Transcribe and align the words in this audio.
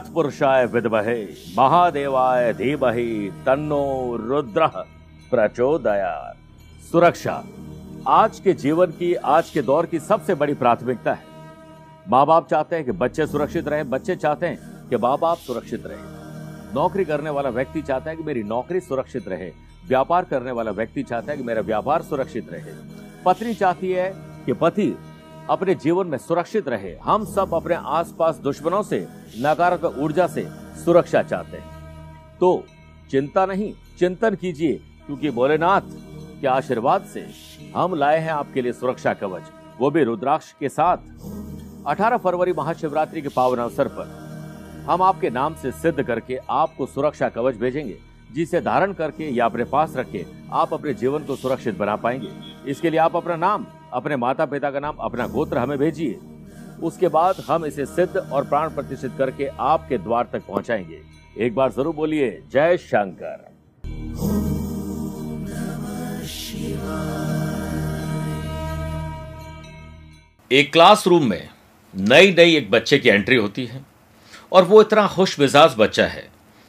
तत्पुरुषाय 0.00 0.66
विद्महे, 0.66 1.24
महादेवाय 1.58 2.52
धीमहि, 2.52 3.32
तन्नो 3.46 4.16
रुद्र 4.16 4.66
प्रचोदयात। 5.30 6.36
सुरक्षा, 6.92 7.44
आज 8.08 8.40
के 8.40 8.52
जीवन 8.52 8.86
की, 8.86 9.14
आज 9.14 9.50
के 9.50 9.62
दौर 9.62 9.86
की 9.86 9.98
सबसे 9.98 10.34
बड़ी 10.34 10.54
प्राथमिकता 10.54 11.12
है। 11.12 11.24
माँ 12.08 12.26
बाप 12.26 12.48
चाहते 12.48 12.76
हैं 12.76 12.84
कि 12.84 12.92
बच्चे 12.92 13.26
सुरक्षित 13.26 13.68
रहें, 13.68 13.90
बच्चे 13.90 14.16
चाहते 14.16 14.46
हैं 14.46 14.88
कि 14.88 14.96
माँ 14.96 15.18
बाप 15.18 15.36
सुरक्षित 15.36 15.86
रहें। 15.86 16.74
नौकरी 16.74 17.04
करने 17.04 17.30
वाला 17.30 17.48
व्यक्ति 17.48 17.82
चाहता 17.82 18.10
है 18.10 18.16
कि 18.16 18.22
मेरी 18.22 18.42
नौकरी 18.42 18.80
सुरक्षित 18.80 19.28
रहे। 19.28 19.52
व्यापार 19.88 20.24
करने 20.24 20.50
वाला 20.50 20.70
व्यक्ति 20.70 21.02
चाहता 21.02 21.32
है 21.32 21.38
कि 21.38 21.44
मेरा 21.44 21.60
व्यापार 21.60 22.02
सुरक्षित 22.02 22.52
रहे। 22.52 22.72
पत्नी 23.24 23.54
चाहती 23.54 23.92
है 23.92 24.14
कि 24.46 24.52
पति 24.52 24.98
अपने 25.50 25.74
जीवन 25.74 26.06
में 26.06 26.18
सुरक्षित 26.18 26.68
रहे। 26.68 26.96
हम 26.96 27.24
सब 27.24 27.54
अपने 27.54 27.74
आसपास 27.74 28.36
दुश्मनों 28.36 28.82
से, 28.82 29.06
नकारात्मक 29.38 29.98
ऊर्जा 29.98 30.26
से 30.26 30.46
सुरक्षा 30.84 31.22
चाहते 31.22 31.56
हैं। 31.56 32.38
तो 32.40 32.64
चिंता 33.10 33.46
नहीं, 33.46 33.72
चिंतन 33.98 34.34
कीजिए, 34.34 34.72
क्योंकि 35.06 35.30
भोलेनाथ 35.30 35.80
के 36.40 36.46
आशीर्वाद 36.46 37.04
से 37.04 37.26
हम 37.76 37.94
लाए 37.94 38.18
हैं 38.18 38.30
आपके 38.30 38.62
लिए 38.62 38.72
सुरक्षा 38.72 39.14
कवच। 39.14 39.42
वो 39.78 39.90
भी 39.90 40.04
रुद्राक्ष 40.04 40.52
के 40.52 40.68
साथ। 40.68 40.96
18 41.86 42.16
फरवरी 42.16 42.52
महाशिवरात्रि 42.52 43.22
के 43.22 43.28
पावन 43.28 43.58
अवसर 43.58 43.88
पर 43.88 44.18
हम 44.88 45.02
आपके 45.02 45.30
नाम 45.30 45.54
से 45.54 45.72
सिद्ध 45.72 46.02
करके 46.02 46.38
आपको 46.50 46.86
सुरक्षा 46.86 47.28
कवच 47.28 47.56
भेजेंगे, 47.56 47.98
जिसे 48.32 48.60
धारण 48.60 48.92
करके 48.92 49.30
या 49.30 49.44
अपने 49.44 49.64
पास 49.64 49.96
रख 49.96 50.10
के 50.10 50.24
आप 50.52 50.74
अपने 50.74 50.94
जीवन 50.94 51.24
को 51.24 51.36
सुरक्षित 51.36 51.78
बना 51.78 51.96
पाएँगे। 51.96 52.30
इसके 52.66 52.90
लिए 52.90 53.00
आप 53.00 53.16
अपना 53.16 53.36
नाम 53.36 53.66
अपने 53.92 54.16
माता 54.16 54.46
पिता 54.46 54.70
का 54.70 54.80
नाम 54.80 54.96
अपना 55.00 55.26
गोत्र 55.26 55.58
हमें 55.58 55.78
भेजिए। 55.78 56.18
उसके 56.82 57.08
बाद 57.08 57.44
हम 57.48 57.64
इसे 57.66 57.86
सिद्ध 57.86 58.16
और 58.16 58.44
प्राण 58.44 58.70
प्रतिष्ठित 58.70 59.12
करके 59.18 59.46
आपके 59.60 59.98
द्वार 59.98 60.28
तक 60.32 60.46
पहुंचाएँगे। 60.46 61.00
एक 61.36 61.54
बार 61.54 61.72
ज़रूर 61.72 61.94
बोलिए, 61.94 62.30
जय 62.52 62.76
शंकर। 62.76 63.48
एक 70.50 70.72
क्लासरूम 70.72 71.28
में 71.30 71.48
नई 71.94 72.32
नई 72.34 72.54
एक 72.56 72.70
बच्चे 72.70 72.98
की 72.98 73.08
एंट्री 73.08 73.36
होती 73.36 73.64
है 73.66 73.84
और 74.52 74.64
वो 74.64 74.80
इतना 74.82 75.06
खुश 75.06 75.38
मिजाज 75.40 75.74
बच्चा 75.78 76.06
है 76.06 76.28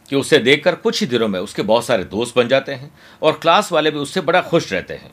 कि 0.10 0.16
उसे 0.16 0.38
देखकर 0.38 0.76
कुछ 0.76 1.00
ही 1.02 1.08
दिनों 1.08 1.28
में 1.28 1.40
उसके 1.40 1.62
बहुत 1.62 1.86
सारे 1.86 2.04
दोस्त 2.04 2.36
बन 2.36 2.48
जाते 2.48 2.74
हैं 2.74 2.92
और 3.22 3.40
क्लास 3.42 3.72
वाले 3.72 3.92
भी 3.92 4.00
उससे 4.00 4.22
बड़ा 4.22 4.42
खुश 4.42 4.72
रहते 4.74 4.94
हैं। 4.94 5.12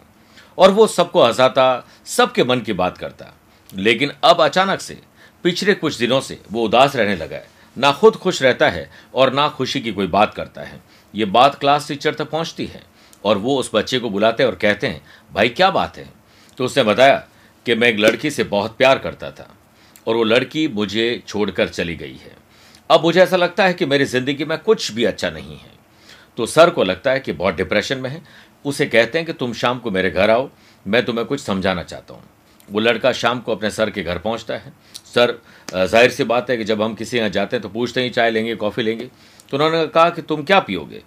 और 0.58 0.70
वो 0.70 0.86
सबको 0.86 1.24
हंसाता 1.24 1.84
सबके 2.06 2.44
मन 2.44 2.60
की 2.60 2.72
बात 2.72 2.98
करता। 2.98 3.32
लेकिन 3.72 4.12
अब 4.24 4.40
अचानक 4.40 4.80
से, 4.80 4.98
पिछले 5.44 5.74
कुछ 5.74 5.96
दिनों 5.96 6.20
से 6.20 6.40
वो 6.52 6.64
उदास 6.64 6.96
रहने 6.96 7.16
लगा 7.16 7.36
है। 7.36 7.46
ना 7.76 7.92
खुद 7.92 8.16
खुश 8.16 8.42
रहता 8.42 8.68
है 8.70 8.90
और 9.14 9.32
ना 9.32 9.48
खुशी 9.48 9.80
की 9.80 9.92
कोई 9.92 10.06
बात 10.06 10.34
करता 10.34 10.62
है। 10.62 10.80
ये 11.14 11.24
बात 11.24 11.54
क्लास 11.54 11.88
टीचर 11.88 12.14
तक 12.14 12.30
पहुँचती 12.30 12.66
है 12.66 12.82
और 13.24 13.38
वो 13.38 13.56
उस 13.56 13.70
बच्चे 13.74 13.98
को 13.98 14.10
बुलाते 14.10 14.44
और 14.44 14.54
कहते 14.54 14.86
हैं, 14.86 15.02
भाई, 15.32 15.48
क्या 15.48 15.70
बात 15.70 15.96
है? 15.96 16.08
तो 16.58 16.64
उसने 16.64 16.82
बताया 16.82 17.16
कि 17.66 17.74
मैं 17.74 17.88
एक 17.88 17.98
लड़की 17.98 18.30
से 18.30 18.44
बहुत 18.44 18.76
प्यार 18.76 18.98
करता 18.98 19.30
था 19.30 19.48
और 20.06 20.16
वो 20.16 20.24
लड़की 20.24 20.66
मुझे 20.68 21.22
छोड़कर 21.26 21.68
चली 21.68 21.96
गई 21.96 22.16
है। 22.16 22.36
अब 22.90 23.02
मुझे 23.02 23.20
ऐसा 23.20 23.36
लगता 23.36 23.64
है 23.64 23.74
कि 23.74 23.86
मेरी 23.86 24.04
ज़िंदगी 24.04 24.44
में 24.44 24.58
कुछ 24.58 24.90
भी 24.92 25.04
अच्छा 25.04 25.30
नहीं 25.30 25.56
है। 25.56 25.76
तो 26.36 26.46
सर 26.46 26.70
को 26.70 26.84
लगता 26.84 27.10
है 27.10 27.20
कि 27.20 27.32
बहुत 27.32 27.54
डिप्रेशन 27.54 27.98
में 27.98 28.10
है। 28.10 28.22
उसे 28.68 28.86
कहते 28.86 29.18
हैं 29.18 29.26
कि 29.26 29.32
तुम 29.32 29.52
शाम 29.52 29.78
को 29.78 29.90
मेरे 29.90 30.10
घर 30.10 30.30
आओ, 30.30 30.48
मैं 30.86 31.04
तुम्हें 31.04 31.26
कुछ 31.26 31.40
समझाना 31.40 31.82
चाहता 31.82 32.14
हूँ। 32.14 32.22
वो 32.68 32.80
लड़का 32.80 33.12
शाम 33.12 33.40
को 33.40 33.52
अपने 33.52 33.70
सर 33.70 33.90
के 33.90 34.02
घर 34.02 34.18
पहुँचता 34.18 34.54
है। 34.54 34.72
सर 35.06 35.38
ज़ाहिर 35.68 36.10
सी 36.10 36.24
बात 36.24 36.50
है 36.50 36.56
कि 36.56 36.64
जब 36.64 36.82
हम 36.82 36.94
किसी 36.94 37.18
यहाँ 37.18 37.28
जाते 37.30 37.56
हैं 37.56 37.62
तो 37.62 37.68
पूछते 37.68 38.02
ही, 38.02 38.10
चाय 38.10 38.30
लेंगे, 38.30 38.54
कॉफ़ी 38.54 38.82
लेंगे? 38.82 39.10
तो 39.50 39.56
उन्होंने 39.56 39.86
कहा 39.86 40.10
कि 40.10 40.22
तुम 40.22 40.42
क्या 40.42 40.58
पियोगे? 40.60 41.02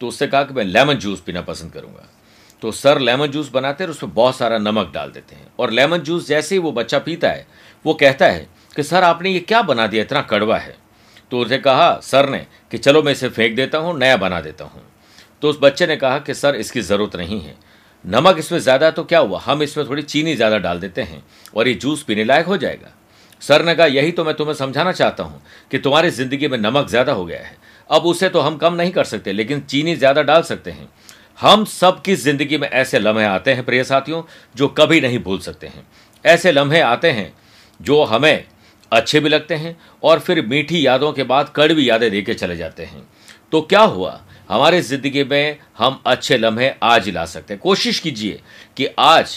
तो 0.00 0.08
उससे 0.08 0.26
कहा 0.26 0.42
कि 0.42 0.54
मैं 0.54 0.64
लेमन 0.64 0.94
जूस 0.94 1.20
पीना 1.20 1.40
पसंद 1.42 1.72
करूँगा। 1.72 2.08
तो 2.62 2.72
सर 2.72 2.98
लेमन 2.98 3.26
जूस 3.26 3.50
बनाते 3.50 3.84
हैं 3.84 3.88
और 3.88 3.94
उसमें 3.94 4.12
बहुत 4.14 4.36
सारा 4.36 4.58
नमक 4.58 4.92
डाल 4.94 5.10
देते 5.10 5.34
हैं। 5.34 5.46
और 5.58 5.70
लेमन 5.70 5.98
जूस 6.00 6.26
जैसे 6.28 6.54
ही 6.54 6.58
वो 6.58 6.72
बच्चा 6.72 6.98
पीता 6.98 7.28
है, 7.28 7.46
वो 7.84 7.94
कहता 7.94 8.26
है 8.26 8.46
कि 8.76 8.82
सर 8.82 9.02
आपने 9.02 9.30
ये 9.30 9.40
क्या 9.40 9.62
बना 9.62 9.86
दिया, 9.86 10.02
इतना 10.02 10.22
कड़वा 10.22 10.58
है? 10.58 10.76
तो 11.30 11.38
उसे 11.38 11.58
कहा, 11.58 11.94
सर 12.00 12.28
ने 12.28 12.46
कि 12.70 12.78
चलो 12.78 13.02
मैं 13.02 13.12
इसे 13.12 13.28
फेंक 13.28 13.56
देता 13.56 13.78
हूँ, 13.78 13.98
नया 13.98 14.16
बना 14.16 14.40
देता 14.40 14.64
हूँ। 14.64 14.82
तो 15.42 15.50
उस 15.50 15.58
बच्चे 15.62 15.86
ने 15.86 15.96
कहा 15.96 16.18
कि, 16.18 16.34
सर, 16.34 16.54
इसकी 16.54 16.80
ज़रूरत 16.80 17.16
नहीं 17.16 17.40
है। 17.40 17.54
नमक 18.04 18.38
इसमें 18.38 18.58
ज़्यादा 18.58 18.90
तो 18.90 19.04
क्या 19.04 19.18
हुआ? 19.18 19.40
हम 19.40 19.62
इसमें 19.62 19.88
थोड़ी 19.88 20.02
चीनी 20.02 20.34
ज़्यादा 20.36 20.58
डाल 20.58 20.80
देते 20.80 21.02
हैं 21.02 21.22
और 21.54 21.68
ये 21.68 21.74
जूस 21.74 22.02
पीने 22.02 22.24
लायक 22.24 22.46
हो 22.46 22.56
जाएगा। 22.56 22.92
सर 23.42 23.64
ने 23.64 23.74
कहा, 23.74 23.86
यही 23.86 24.12
तो 24.12 24.24
मैं 24.24 24.34
तुम्हें 24.34 24.54
समझाना 24.54 24.92
चाहता 24.92 25.24
हूँ 25.24 25.42
कि 25.70 25.78
तुम्हारी 25.78 26.10
ज़िंदगी 26.10 26.48
में 26.48 26.58
नमक 26.58 26.88
ज़्यादा 26.88 27.12
हो 27.12 27.24
गया 27.24 27.40
है। 27.40 27.56
अब 27.90 28.06
उसे 28.06 28.28
तो 28.28 28.40
हम 28.40 28.56
कम 28.56 28.74
नहीं 28.74 28.90
कर 28.92 29.04
सकते, 29.04 29.32
लेकिन 29.32 29.60
चीनी 29.60 29.94
ज़्यादा 29.96 30.22
डाल 30.22 30.42
सकते 30.42 30.70
हैं। 30.70 30.88
हम 31.40 31.64
सब 31.64 32.00
की 32.02 32.14
ज़िंदगी 32.16 32.58
में 32.58 32.68
ऐसे 32.68 32.98
लम्हे 32.98 33.24
आते 33.24 33.52
हैं, 33.52 33.64
प्रिय 33.64 33.84
साथियों, 33.84 34.22
जो 34.54 34.68
कभी 34.70 35.00
नहीं 35.00 35.18
भूल 35.18 35.38
सकते 35.38 35.66
हैं। 35.66 35.86
ऐसे 36.24 36.52
लम्हे 36.52 36.80
आते 36.80 37.10
हैं 37.10 37.32
जो 37.80 38.02
हमें 38.04 38.44
अच्छे 38.92 39.20
भी 39.20 39.28
लगते 39.28 39.54
हैं 39.54 39.76
और 40.02 40.18
फिर 40.18 40.44
मीठी 40.46 40.86
यादों 40.86 41.12
के 41.12 41.22
बाद 41.24 41.52
कड़वी 41.56 41.88
यादें 41.88 42.10
दे 42.10 42.22
के 42.22 42.34
चले 42.34 42.56
जाते 42.56 42.84
हैं। 42.84 43.02
तो 43.52 43.60
क्या 43.62 43.80
हुआ? 43.82 44.20
हमारे 44.52 44.80
ज़िंदगी 44.82 45.22
में 45.24 45.58
हम 45.78 46.02
अच्छे 46.06 46.36
लम्हे 46.38 46.68
आज 46.82 47.04
ही 47.06 47.12
ला 47.12 47.24
सकते 47.26 47.54
हैं। 47.54 47.60
कोशिश 47.60 47.98
कीजिए 47.98 48.40
कि 48.76 48.86
आज 48.98 49.32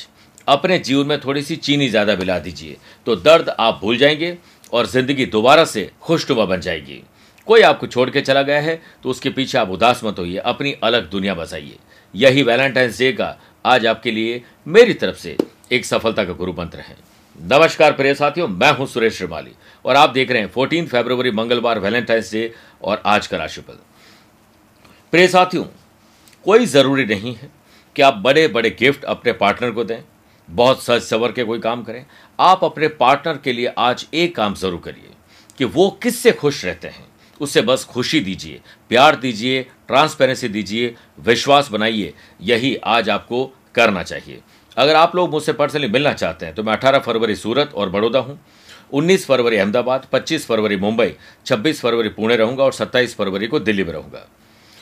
अपने 0.48 0.78
जीवन 0.80 1.08
में 1.08 1.20
थोड़ी 1.20 1.42
सी 1.42 1.56
चीनी 1.58 1.88
ज़्यादा 1.90 2.16
मिला 2.16 2.38
दीजिए। 2.40 2.76
तो 3.06 3.16
दर्द 3.18 3.50
आप 3.50 3.80
भूल 3.82 3.98
जाएँगे 3.98 4.38
और 4.74 4.86
ज़िंदगी 4.86 5.26
दोबारा 5.28 5.66
से 5.66 5.90
खुशनुमा 6.02 6.46
बन 6.46 6.62
जाएगी। 6.62 7.02
कोई 7.48 7.62
आपको 7.62 7.88
छोड़ 7.88 8.10
के 8.10 8.22
चला 8.22 8.42
गया 8.42 8.60
है 8.62 8.76
तो 9.04 9.10
उसके 9.10 9.30
पीछे 9.30 9.58
आप 9.58 9.70
उदास 9.70 10.02
मत 10.04 10.20
होइए, 10.20 10.38
अपनी 10.38 10.76
अलग 10.84 11.10
दुनिया 11.10 11.34
बसाइए। 11.36 11.78
यही 12.14 12.44
वैलेंटाइंस 12.44 13.00
डे 13.00 13.12
का 13.14 13.36
आज 13.66 13.86
आपके 13.86 14.12
लिए 14.12 14.44
मेरी 14.68 14.94
तरफ़ 14.96 15.18
से 15.18 15.38
एक 15.72 15.86
सफलता 15.86 16.26
का 16.26 16.34
गुरु 16.34 16.54
मंत्र 16.54 16.80
है। 16.80 16.98
नमस्कार 17.36 17.92
प्रिय 17.94 18.14
साथियों, 18.16 18.48
मैं 18.48 18.72
हूँ 18.72 18.88
सुरेश 18.88 19.18
श्रीमाली 19.18 19.56
और 19.86 19.96
आप 19.96 20.10
देख 20.10 20.32
रहे 20.32 20.42
हैं 20.42 20.52
14 20.54 20.88
फरवरी 20.90 21.32
मंगलवार 21.34 21.80
वैलेंटाइंस 21.80 22.32
डे 22.32 22.52
और 22.84 23.02
आज 23.06 23.28
का 23.28 23.38
राशिफल। 23.38 23.80
प्रिय 25.16 25.28
साथियों, 25.28 25.64
कोई 26.46 26.66
ज़रूरी 26.66 27.06
नहीं 27.06 27.34
है 27.36 27.50
कि 27.96 28.02
आप 28.02 28.14
बड़े 28.14 28.48
बड़े 28.48 28.70
गिफ्ट 28.70 29.04
अपने 29.04 29.32
पार्टनर 29.34 29.72
को 29.72 29.84
दें। 29.84 30.02
बहुत 30.50 30.84
सज 30.84 31.02
सवर 31.02 31.32
के 31.32 31.44
कोई 31.44 31.60
काम 31.60 31.84
करें। 31.84 32.06
आप 32.40 32.64
अपने 32.64 32.88
पार्टनर 32.98 33.38
के 33.38 33.54
लिए 33.54 33.68
आज 33.78 34.06
एक 34.14 34.36
काम 34.36 34.56
ज़रूर 34.56 34.82
करिए 34.86 35.14
कि 35.60 35.66
वो 35.66 35.90
किससे 36.04 36.32
खुश 36.34 36.64
रहते 36.66 36.88
हैं, 36.88 37.06
उसे 37.42 37.62
बस 37.62 37.86
खुशी 37.86 38.20
दीजिए, 38.20 38.60
प्यार 38.92 39.16
दीजिए, 39.16 39.64
ट्रांसपेरेंसी 39.88 40.48
दीजिए, 40.50 40.94
विश्वास 41.22 41.72
बनाइए, 41.72 42.14
यही 42.42 42.76
आज 42.76 43.10
आपको 43.10 43.46
करना 43.76 44.04
चाहिए। 44.04 44.42
अगर 44.78 44.96
आप 44.96 45.16
लोग 45.16 45.32
मुझसे 45.32 45.54
पर्सनली 45.54 45.88
मिलना 45.88 46.14
चाहते 46.14 46.46
हैं 46.46 46.56
तो 46.56 46.64
मैं 46.64 46.74
18 46.74 47.00
फरवरी 47.02 47.36
सूरत 47.38 47.74
और 47.76 47.90
बड़ौदा 47.90 48.20
हूँ 48.20 48.40
19 48.94 49.26
फरवरी 49.26 49.58
अहमदाबाद 49.58 50.08
25 50.14 50.46
फरवरी 50.46 50.76
मुंबई 50.78 51.14
26 51.46 51.82
फरवरी 51.82 52.10
पुणे 52.12 52.36
रहूँगा 52.36 52.64
और 52.64 52.74
27 52.74 53.16
फरवरी 53.16 53.48
को 53.48 53.60
दिल्ली 53.62 53.84
में 53.84 53.94
रहूँगा। 53.94 54.28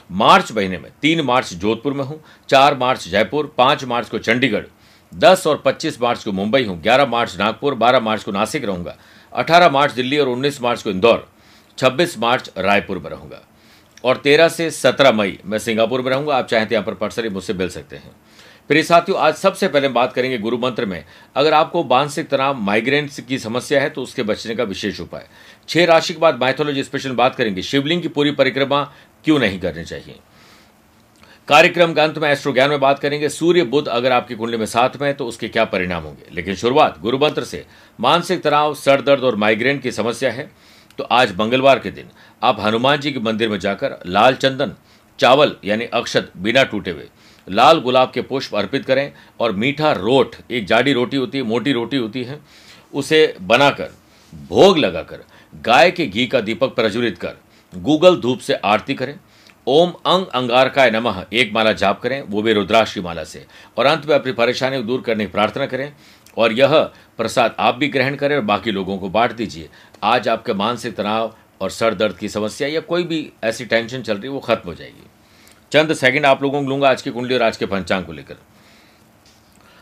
मार्च 0.10 0.52
महीने 0.52 0.78
में, 0.78 0.90
तीन 1.02 1.22
मार्च 1.22 1.54
जोधपुर 1.54 1.94
में 1.94 2.04
हूँ, 2.04 2.20
चार 2.50 2.78
मार्च 2.78 3.08
जयपुर, 3.08 3.54
पाँच 3.58 3.84
मार्च 3.84 4.10
को 4.10 4.20
चंडीगढ़, 4.20 4.64
दस 5.12 5.46
और 5.48 5.62
पच्चीस 5.66 6.02
मार्च 6.02 6.24
को 6.24 6.32
मुंबई 6.32 6.64
हूँ, 6.66 6.82
ग्यारह 6.82 7.06
मार्च 7.06 7.38
नागपुर, 7.40 7.76
बारह 7.76 8.00
मार्च 8.00 8.24
को 8.24 8.32
नासिक 8.32 8.66
रहूँगा, 8.66 8.96
अठारह 9.34 9.70
मार्च 9.70 9.94
दिल्ली 9.94 10.18
और 10.18 10.30
उन्नीस 10.30 10.62
मार्च 10.62 10.82
को 10.84 10.90
इंदौर, 10.90 11.28
छब्बीस 11.78 12.18
मार्च 12.20 12.52
रायपुर 12.58 13.00
में 13.00 13.10
रहूँगा, 13.10 13.42
और 14.04 14.18
तेरह 14.18 14.50
से 14.50 14.70
सत्रह 14.72 15.12
मई 15.12 15.38
मैं 15.46 15.60
सिंगापुर 15.60 16.02
में 16.02 16.10
रहूँगा, 16.12 16.38
आप 16.38 16.48
चाहें 16.48 16.68
तो 16.68 16.76
यहाँ 16.76 16.86
पर 16.86 16.94
पर्सनली 16.96 17.30
मुझसे 17.30 17.54
मिल 17.54 17.70
सकते 17.70 17.96
हैं। 17.96 18.16
प्रिय 18.70 18.84
साथियों, 18.84 19.20
आज 19.20 19.34
सबसे 19.36 19.68
पहले 19.68 19.88
बात 19.90 20.14
करेंगे 20.14 20.38
गुरु 20.38 20.58
मंत्र 20.58 20.86
में। 20.86 21.04
अगर 21.36 21.54
आपको 21.54 21.84
मानसिक 21.84 22.28
तनाव 22.30 22.58
माइग्रेन 22.58 23.10
की 23.28 23.40
समस्या 23.40 23.82
है 23.82 23.90
तो 23.90 24.02
उसके 24.02 24.24
बचने 24.24 24.56
का 24.56 24.64
विशेष 24.64 25.00
उपाय। 25.02 25.26
छह 25.70 25.86
राशि 25.86 26.14
के 26.14 26.20
बाद 26.20 26.40
माइथोलॉजी 26.40 26.84
स्पेशल 26.84 27.12
बात 27.14 27.36
करेंगे। 27.36 27.62
शिवलिंग 27.62 28.02
की 28.02 28.08
पूरी 28.08 28.32
परिक्रमा 28.32 28.82
क्यों 29.26 29.40
नहीं 29.40 29.60
करनी 29.60 29.84
चाहिए? 29.84 30.20
कार्यक्रम 31.48 31.94
के 31.94 32.02
अंत 32.02 32.18
में 32.18 32.30
एस्ट्रो 32.30 32.52
ज्ञान 32.54 32.70
में 32.70 32.80
बात 32.80 33.00
करेंगे। 33.00 33.30
सूर्य 33.30 33.64
बुद्ध 33.64 33.88
अगर 33.88 34.12
आपकी 34.12 34.36
कुंडली 34.36 34.58
में 34.58 34.66
साथ 34.66 34.90
में 35.02 35.08
है 35.08 35.14
तो 35.14 35.26
उसके 35.26 35.48
क्या 35.50 35.66
परिणाम 35.66 36.04
होंगे? 36.04 36.30
लेकिन 36.32 36.56
शुरुआत 36.56 37.00
गुरु 37.00 37.18
मंत्र 37.18 37.44
से। 37.44 37.66
मानसिक 38.00 38.42
तनाव, 38.44 38.74
सर 38.74 39.02
दर्द 39.02 39.24
और 39.24 39.36
माइग्रेन 39.36 39.80
की 39.80 39.92
समस्या 39.92 40.32
है। 40.32 40.50
तो 40.98 41.04
आज 41.04 41.36
मंगलवार 41.38 41.80
के 41.80 41.92
दिन 41.92 42.10
आप 42.44 42.60
हनुमान 42.60 43.00
जी 43.00 43.12
के 43.12 43.20
मंदिर 43.20 43.50
में 43.50 43.60
जाकर 43.60 43.98
लाल 44.06 44.36
चंदन, 44.36 44.74
चावल 45.20 45.56
यानी 45.66 45.86
अक्षत 45.86 46.32
बिना 46.38 46.64
टूटे 46.64 46.92
हुए, 46.92 47.08
लाल 47.48 47.80
गुलाब 47.80 48.12
के 48.12 48.22
पुष्प 48.22 48.56
अर्पित 48.56 48.86
करें 48.86 49.12
और 49.40 49.52
मीठा 49.52 49.92
रोट, 49.92 50.36
एक 50.52 50.66
जाडी 50.66 50.94
रोटी 50.94 51.18
होती 51.18 51.38
है, 51.38 51.44
मोटी 51.44 51.72
रोटी 51.72 51.98
होती 51.98 52.24
है, 52.24 52.40
उसे 52.94 53.36
बनाकर, 53.42 53.90
भोग 54.34 54.78
लगाकर, 54.78 55.24
गाय 55.56 55.92
के 55.92 56.06
घी 56.06 56.28
का 56.28 56.42
दीपक 56.42 56.76
प्रज्वलित 56.76 57.18
कर 57.18 57.36
गूगल 57.78 58.16
धूप 58.16 58.40
से 58.40 58.54
आरती 58.54 58.94
करें। 58.94 59.20
ओम 59.68 59.90
अंग 59.90 60.28
अंगारकाय 60.28 60.92
नमः। 60.92 61.26
एक 61.34 61.54
माला 61.54 61.72
जाप 61.72 62.02
करें, 62.02 62.22
वो 62.22 62.42
भी 62.42 62.54
रुद्राक्ष 62.54 62.94
की 62.94 63.02
माला 63.02 63.24
से। 63.24 63.46
और 63.78 63.86
अंत 63.86 64.06
में 64.06 64.16
अपनी 64.16 64.32
परेशानी 64.32 64.78
को 64.78 64.84
दूर 64.84 65.02
करने 65.02 65.26
की 65.26 65.32
प्रार्थना 65.32 65.66
करें। 65.66 65.94
और 66.38 66.54
यह 66.54 66.80
प्रसाद 67.18 67.56
आप 67.60 67.76
भी 67.76 67.88
ग्रहण 67.88 68.16
करें 68.16 68.36
और 68.36 68.42
बाकी 68.42 68.72
लोगों 68.72 68.98
को 68.98 69.10
बांट 69.10 69.32
दीजिए। 69.32 69.70
आज 70.04 70.28
आपके 70.28 70.54
मानसिक 70.54 70.96
तनाव 70.96 71.36
और 71.62 71.70
सर 71.70 71.94
दर्द 71.94 72.18
की 72.18 72.30
समस्या 72.30 72.68
या 72.68 72.80
कोई 72.80 73.04
भी 73.04 73.32
ऐसी 73.44 73.66
टेंशन 73.66 74.02
चल 74.02 74.14
रही 74.14 74.24
है, 74.24 74.30
वो 74.30 74.40
खत्म 74.40 74.70
हो 74.70 74.76
जाएगी। 74.76 75.04
चंद 75.72 75.94
सेकंड 75.94 76.26
आप 76.26 76.44
लोगों 76.44 76.64
को 76.64 76.70
लूँगा 76.70 76.90
आज 76.90 77.02
की 77.02 77.10
कुंडली 77.10 77.36
और 77.36 77.42
आज 77.42 77.58
के 77.58 77.66
पंचांग 77.66 78.06
को 78.06 78.12
लेकर। 78.12 78.36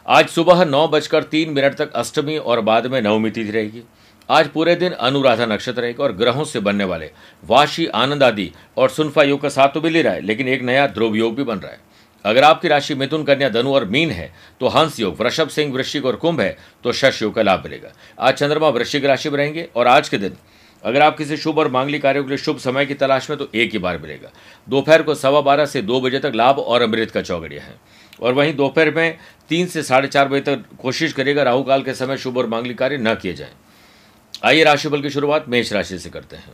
आज 0.08 0.28
सुबह 0.28 0.66
नौ 0.66 0.88
बजकर 0.88 1.24
तीन 1.24 1.50
मिनट 1.50 1.76
तक 1.76 1.94
अष्टमी 1.94 2.38
और 2.38 2.62
बाद 2.62 2.88
में 2.88 3.02
नवमी 3.02 3.32
तिथि 3.32 3.52
रहेगी। 3.52 3.84
आज 4.32 4.48
पूरे 4.48 4.76
दिन 4.76 4.92
अनुराधा 4.92 5.46
नक्षत्र 5.46 5.82
रहेगा 5.82 6.04
और 6.04 6.12
ग्रहों 6.14 6.44
से 6.44 6.60
बनने 6.60 6.84
वाले 6.84 7.10
वाशी, 7.44 7.86
आनंद 7.88 8.24
आदि 8.24 8.52
और 8.78 8.90
सुनफा 8.90 9.24
योग 9.24 9.42
का 9.42 9.50
साथ 9.50 9.70
तो 9.70 9.82
मिल 9.82 9.96
ही 9.96 10.02
रहा 10.02 10.14
है, 10.14 10.22
लेकिन 10.22 10.48
एक 10.48 10.62
नया 10.62 10.86
ध्रुव 10.88 11.16
योग 11.16 11.36
भी 11.36 11.44
बन 11.44 11.58
रहा 11.58 11.72
है। 11.72 11.80
अगर 12.26 12.44
आपकी 12.44 12.68
राशि 12.68 12.96
मिथुन, 12.96 13.24
कन्या, 13.24 13.50
धनु 13.50 13.74
और 13.74 13.86
मीन 13.86 14.12
है 14.12 14.32
तो 14.60 14.68
हंस 14.68 15.00
योग, 15.00 15.20
वृषभ, 15.20 15.48
सिंह, 15.48 15.74
वृश्चिक 15.74 16.06
और 16.06 16.16
कुंभ 16.16 16.42
है 16.42 16.58
तो 16.84 16.92
शश 16.92 17.22
योग 17.22 17.34
का 17.36 17.42
लाभ 17.42 17.64
मिलेगा। 17.64 17.92
आज 18.20 18.34
चंद्रमा 18.34 18.70
वृश्चिक 18.70 19.06
राशि 19.06 19.30
में 19.30 19.38
रहेंगे 19.38 19.68
और 19.76 19.88
आज 19.88 20.10
के 20.10 20.18
दिन 20.18 20.38
अगर 20.84 21.02
आप 21.02 21.18
किसी 21.18 21.38
शुभ 21.38 21.58
और 21.60 21.68
मांगली 21.72 22.00
कार्यों 22.00 22.24
के 22.24 22.30
लिए 22.30 22.38
शुभ 22.38 22.58
समय 22.60 22.86
की 22.86 22.94
तलाश 22.94 23.30
में 23.30 23.38
तो 23.40 23.48
एक 23.56 23.72
ही 23.72 23.80
बार 23.80 23.98
मिलेगा। 23.98 24.32
दोपहर 24.68 25.02
को 25.04 25.16
सवा 25.16 25.42
बारह 25.42 25.66
से 25.66 25.82
दो 25.82 26.00
बजे 26.02 26.20
तक 26.20 26.32
लाभ 26.36 26.60
और 26.60 26.82
अमृत 26.82 27.12
का 27.12 27.22
चौगड़िया 27.22 27.64
है। 27.64 27.76
और 28.22 28.34
वहीं 28.34 28.54
दोपहर 28.56 28.92
में 28.92 29.18
तीन 29.50 29.68
से 29.68 29.84
साढ़े 29.84 30.08
चार 30.08 30.28
बजे 30.28 30.42
तक 30.46 30.64
कोशिश 30.80 31.14
करेगा 31.14 31.44
राहु 31.44 31.64
काल 31.64 31.84
के 31.84 31.94
समय 31.94 32.18
शुभ 32.18 32.38
और 32.38 32.48
मांगली 32.48 32.74
कार्य 32.74 32.98
न 32.98 33.16
किए 33.16 33.34
जाएँ। 33.34 33.52
आइए 34.44 34.64
राशिफल 34.64 35.02
की 35.02 35.10
शुरुआत 35.10 35.50
मेष 35.50 35.72
राशि 35.74 35.98
से 36.00 36.10
करते 36.10 36.36
हैं। 36.36 36.54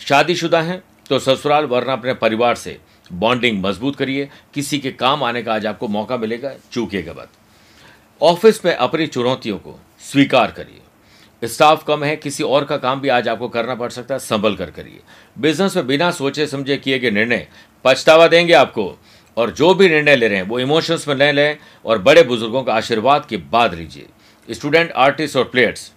शादीशुदा 0.00 0.60
हैं 0.60 0.82
तो 1.08 1.18
ससुराल 1.18 1.64
वरना 1.64 1.92
अपने 1.92 2.14
परिवार 2.14 2.54
से 2.54 2.78
बॉन्डिंग 3.12 3.62
मज़बूत 3.64 3.96
करिए। 3.96 4.28
किसी 4.54 4.78
के 4.78 4.90
काम 4.92 5.22
आने 5.22 5.42
का 5.42 5.54
आज 5.54 5.66
आपको 5.66 5.88
मौका 5.88 6.16
मिलेगा 6.16 6.52
चूकिएगा 6.72 7.12
बात 7.12 7.28
ऑफ़िस 8.20 8.64
में 8.64 8.74
अपनी 8.74 9.06
चुनौतियों 9.06 9.58
को 9.58 9.78
स्वीकार 10.02 10.50
करिए। 10.50 11.48
स्टाफ 11.48 11.84
कम 11.84 12.04
है, 12.04 12.16
किसी 12.16 12.42
और 12.42 12.64
का 12.64 12.76
काम 12.76 13.00
भी 13.00 13.08
आज 13.08 13.28
आपको 13.28 13.48
करना 13.48 13.74
पड़ 13.74 13.90
सकता 13.90 14.14
है, 14.14 14.18
संभल 14.20 14.56
कर 14.56 14.70
करिए। 14.70 15.00
बिज़नेस 15.38 15.76
में 15.76 15.86
बिना 15.86 16.10
सोचे 16.10 16.46
समझे 16.46 16.76
किए 16.76 16.98
गए 16.98 17.10
निर्णय 17.10 17.46
पछतावा 17.84 18.26
देंगे 18.26 18.52
आपको, 18.52 18.98
और 19.36 19.50
जो 19.50 19.74
भी 19.74 19.88
निर्णय 19.88 20.16
ले 20.16 20.28
रहे 20.28 20.38
हैं, 20.38 20.46
वो 20.46 20.58
इमोशंस 20.60 21.08
में 21.08 21.14
न 21.14 21.32
लें 21.34 21.56
और 21.84 21.98
बड़े 22.00 22.22
बुज़ुर्गों 22.22 22.62
का 22.62 22.74
आशीर्वाद 22.74 23.26
के 23.26 23.36
बाद 23.36 23.74
लीजिए। 23.74 24.54
स्टूडेंट, 24.54 24.92
आर्टिस्ट 24.92 25.36
और 25.36 25.44
प्लेयर्स 25.44 25.90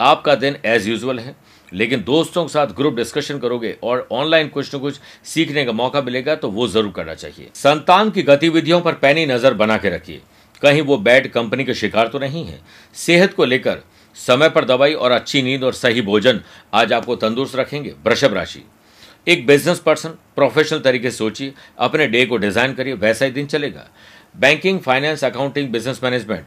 आपका 0.00 0.34
दिन 0.36 0.56
एज 0.66 0.88
यूजल 0.88 1.18
है, 1.18 1.34
लेकिन 1.72 2.02
दोस्तों 2.02 2.44
के 2.44 2.48
साथ 2.48 2.66
ग्रुप 2.74 2.94
डिस्कशन 2.96 3.38
करोगे 3.38 3.76
और 3.82 4.06
ऑनलाइन 4.12 4.48
कुछ 4.48 4.74
न 4.74 4.78
कुछ 4.78 5.00
सीखने 5.24 5.64
का 5.64 5.72
मौका 5.74 6.02
मिलेगा 6.02 6.34
तो 6.34 6.50
वो 6.50 6.66
ज़रूर 6.68 6.92
करना 6.92 7.14
चाहिए। 7.14 7.50
संतान 7.56 8.10
की 8.10 8.22
गतिविधियों 8.24 8.80
पर 8.80 8.94
पैनी 8.96 9.26
नज़र 9.26 9.54
बना 9.54 9.76
के 9.78 9.90
रखिए। 9.90 10.20
कहीं 10.62 10.82
वो 10.82 10.96
बैड 10.98 11.30
कंपनी 11.32 11.64
के 11.64 11.74
शिकार 11.74 12.08
तो 12.08 12.18
नहीं 12.18 12.44
है। 12.44 12.60
सेहत 12.96 13.34
को 13.34 13.44
लेकर 13.44 13.82
समय 14.16 14.48
पर 14.48 14.64
दवाई 14.64 14.94
और 14.94 15.10
अच्छी 15.12 15.42
नींद 15.42 15.64
और 15.64 15.72
सही 15.74 16.02
भोजन 16.02 16.40
आज 16.74 16.92
आपको 16.92 17.16
तंदुरुस्त 17.16 17.56
रखेंगे। 17.56 17.94
वृषभ 18.04 18.34
राशि। 18.34 18.62
एक 19.26 19.46
बिज़नेस 19.46 19.78
पर्सन 19.78 20.08
प्रोफेशनल 20.36 20.78
तरीके 20.80 21.10
से 21.10 21.16
सोचिए, 21.16 21.52
अपने 21.78 22.06
डे 22.06 22.24
को 22.26 22.36
डिज़ाइन 22.36 22.74
करिए, 22.74 22.94
वैसा 22.94 23.24
ही 23.24 23.30
दिन 23.30 23.46
चलेगा। 23.46 23.86
Banking 24.34 24.80
finance 24.80 25.24
accounting 25.24 25.68
business 25.68 26.00
management 26.04 26.46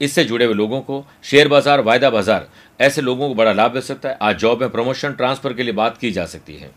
इससे 0.00 0.24
जुड़े 0.24 0.44
हुए 0.44 0.54
लोगों 0.54 0.80
को 0.80 1.04
शेयर 1.24 1.48
बाज़ार, 1.48 1.80
वायदा 1.80 2.10
बाज़ार 2.10 2.48
ऐसे 2.82 3.00
लोगों 3.00 3.28
को 3.28 3.34
बड़ा 3.34 3.52
लाभ 3.52 3.72
मिल 3.72 3.82
सकता 3.82 4.08
है। 4.08 4.18
आज 4.22 4.38
जॉब 4.38 4.60
में 4.60 4.70
प्रमोशन 4.70 5.12
ट्रांसफ़र 5.12 5.52
के 5.52 5.62
लिए 5.62 5.72
बात 5.72 5.98
की 5.98 6.10
जा 6.10 6.24
सकती 6.26 6.56
है। 6.56 6.70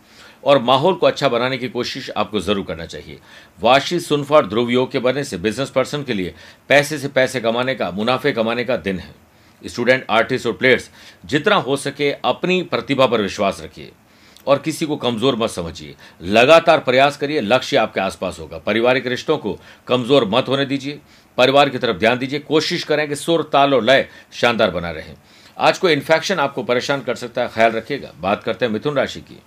और 0.44 0.62
माहौल 0.62 0.94
को 0.94 1.08
अच्छा 1.08 1.30
बनाने 1.30 1.58
की 1.58 1.68
कोशिश 1.70 2.10
आपको 2.18 2.40
ज़रूर 2.40 2.66
करना 2.66 2.86
चाहिए। 2.86 3.20
वार्षिक 3.60 4.02
सुनफा 4.02 4.42
ध्रुव 4.42 4.70
योग 4.70 4.92
के 4.92 5.00
बनने 5.00 5.24
से 5.24 5.38
बिज़नेस 5.38 5.70
पर्सन 5.70 6.04
के 6.04 6.14
लिए 6.14 6.34
पैसे 6.70 6.98
से 6.98 7.08
पैसे 7.08 7.40
कमाने 7.40 7.76
का, 7.76 7.92
मुनाफे 7.92 8.32
कमाने 8.32 8.64
का 8.64 8.78
दिन 8.78 9.00
है। 9.00 9.14
स्टूडेंट 9.62 10.06
आर्टिस्ट 10.10 10.48
और 10.48 10.54
प्लेयर्स 10.54 10.90
जितना 11.26 11.56
हो 11.56 11.78
सके 11.78 12.12
अपनी 12.26 12.62
प्रतिभा 12.64 13.06
पर 13.06 13.22
विश्वास 13.22 13.62
रखिए। 13.64 13.92
और 14.48 14.60
किसी 14.60 14.86
को 14.86 14.96
कमज़ोर 14.96 15.36
मत 15.36 15.50
समझिए। 15.50 15.96
लगातार 16.22 16.80
प्रयास 16.80 17.16
करिए, 17.18 17.42
लक्ष्य 17.42 17.78
आपके 17.78 18.00
आसपास 18.00 18.38
होगा। 18.40 18.58
पारिवारिक 18.58 19.08
रिश्तों 19.08 19.38
को 19.38 19.58
कमज़ोर 19.88 20.26
मत 20.26 20.48
होने 20.48 20.66
दीजिए। 20.66 21.00
परिवार 21.38 21.70
की 21.70 21.78
तरफ़ 21.78 21.98
ध्यान 21.98 22.18
दीजिए। 22.18 22.40
कोशिश 22.40 22.84
करें 22.84 23.08
कि 23.10 23.16
सुर, 23.16 23.44
ताल 23.44 23.74
और 23.74 23.84
लय 23.84 24.08
शानदार 24.32 24.72
बना 24.72 24.92
रहे। 24.92 25.14
आज 25.58 25.78
कोई 25.78 25.94
इन्फेक्शन 25.94 26.40
आपको 26.40 26.64
परेशान 26.64 27.02
कर 27.02 27.16
सकता 27.16 27.42
है, 27.42 27.50
ख्याल 27.50 27.72
रखिएगा। 27.72 28.12
बात 28.22 28.44
करते 28.44 28.66
हैं 28.66 28.72
मिथुन 28.72 28.96
राशि 28.96 29.20
की। 29.22 29.38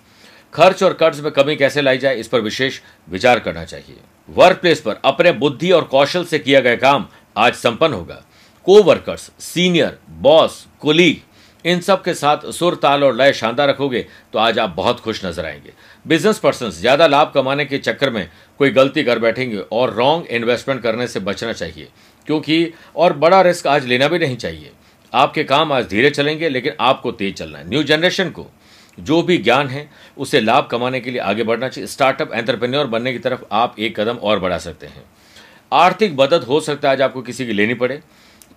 खर्च 0.54 0.82
और 0.82 0.92
कर्ज 0.92 1.20
में 1.20 1.30
कमी 1.32 1.56
कैसे 1.56 1.82
लाई 1.82 1.98
जाए, 1.98 2.16
इस 2.16 2.28
पर 2.28 2.40
विशेष 2.40 2.80
विचार 3.08 3.38
करना 3.40 3.64
चाहिए। 3.64 3.96
वर्क 4.28 4.58
प्लेस 4.58 4.80
पर 4.80 5.00
अपने 5.04 5.32
बुद्धि 5.34 5.70
और 5.70 5.84
कौशल 5.86 6.24
से 6.24 6.38
किया 6.38 6.60
गया 6.60 6.76
काम 6.76 7.06
आज 7.36 7.54
संपन्न 7.54 7.94
होगा। 7.94 8.22
को 8.66 8.82
वर्कर्स 8.82 9.30
सीनियर 9.40 9.98
बॉस 10.20 10.66
कुलीग 10.80 11.20
इन 11.64 11.80
सब 11.80 12.02
के 12.02 12.14
साथ 12.14 12.50
सुर 12.52 12.74
ताल 12.74 13.04
और 13.04 13.14
लय 13.16 13.32
शानदार 13.32 13.68
रखोगे 13.68 14.04
तो 14.32 14.38
आज 14.38 14.58
आप 14.58 14.70
बहुत 14.70 15.00
खुश 15.00 15.24
नज़र 15.24 15.46
आएँगे। 15.46 15.72
बिज़नेस 16.04 16.38
पर्सन 16.38 16.70
ज़्यादा 16.70 17.06
लाभ 17.06 17.32
कमाने 17.34 17.64
के 17.64 17.78
चक्कर 17.78 18.10
में 18.10 18.28
कोई 18.60 18.70
गलती 18.70 19.02
कर 19.04 19.18
बैठेंगे 19.18 19.58
और 19.72 19.92
रॉन्ग 19.94 20.26
इन्वेस्टमेंट 20.28 20.82
करने 20.82 21.06
से 21.06 21.20
बचना 21.20 21.52
चाहिए, 21.52 21.88
क्योंकि 22.28 22.72
और 22.96 23.12
बड़ा 23.14 23.40
रिस्क 23.42 23.66
आज 23.66 23.86
लेना 23.86 24.08
भी 24.08 24.18
नहीं 24.18 24.36
चाहिए। 24.36 24.70
आपके 25.14 25.44
काम 25.44 25.72
आज 25.72 25.86
धीरे 25.86 26.10
चलेंगे, 26.10 26.48
लेकिन 26.48 26.72
आपको 26.80 27.12
तेज 27.12 27.34
चलना 27.34 27.58
है। 27.58 27.68
न्यू 27.68 27.82
जनरेशन 27.82 28.30
को 28.30 28.46
जो 28.98 29.22
भी 29.22 29.38
ज्ञान 29.38 29.68
है, 29.68 29.90
उसे 30.18 30.40
लाभ 30.40 30.68
कमाने 30.70 31.00
के 31.00 31.10
लिए 31.10 31.20
आगे 31.20 31.42
बढ़ना 31.42 31.68
चाहिए। 31.68 31.86
स्टार्टअप 31.86 32.32
एंटरप्रेन्योर 32.34 32.86
बनने 32.86 33.12
की 33.12 33.18
तरफ़ 33.18 33.40
आप 33.52 33.76
एक 33.78 34.00
कदम 34.00 34.16
और 34.16 34.38
बढ़ा 34.38 34.58
सकते 34.58 34.86
हैं। 34.86 35.04
आर्थिक 35.72 36.16
मदद 36.20 36.44
हो 36.44 36.60
सकता 36.60 36.88
है, 36.88 36.92
आज 36.92 37.02
आपको 37.02 37.22
किसी 37.22 37.46
की 37.46 37.52
लेनी 37.52 37.74
पड़े। 37.74 38.00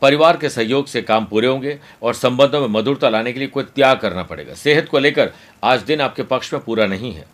परिवार 0.02 0.38
के 0.38 0.50
सहयोग 0.50 0.88
से 0.88 1.02
काम 1.02 1.26
पूरे 1.26 1.48
होंगे 1.48 1.80
और 2.02 2.14
संबंधों 2.14 2.62
में 2.62 2.68
मधुरता 2.68 3.10
लाने 3.10 3.34
के 3.34 3.40
लिए 3.40 3.48
कोई 3.48 3.64
त्याग 3.64 3.98
करना 3.98 4.24
पड़ेगा। 4.24 4.54
सेहत 4.54 4.88
को 4.90 5.00
लेकर 5.00 5.32
आज 5.64 5.82
दिन 5.82 6.02
आपके 6.02 6.24
पक्ष 6.24 6.54
में 6.54 6.64
पूरा 6.64 6.86
नहीं 6.86 7.14
है। 7.14 7.26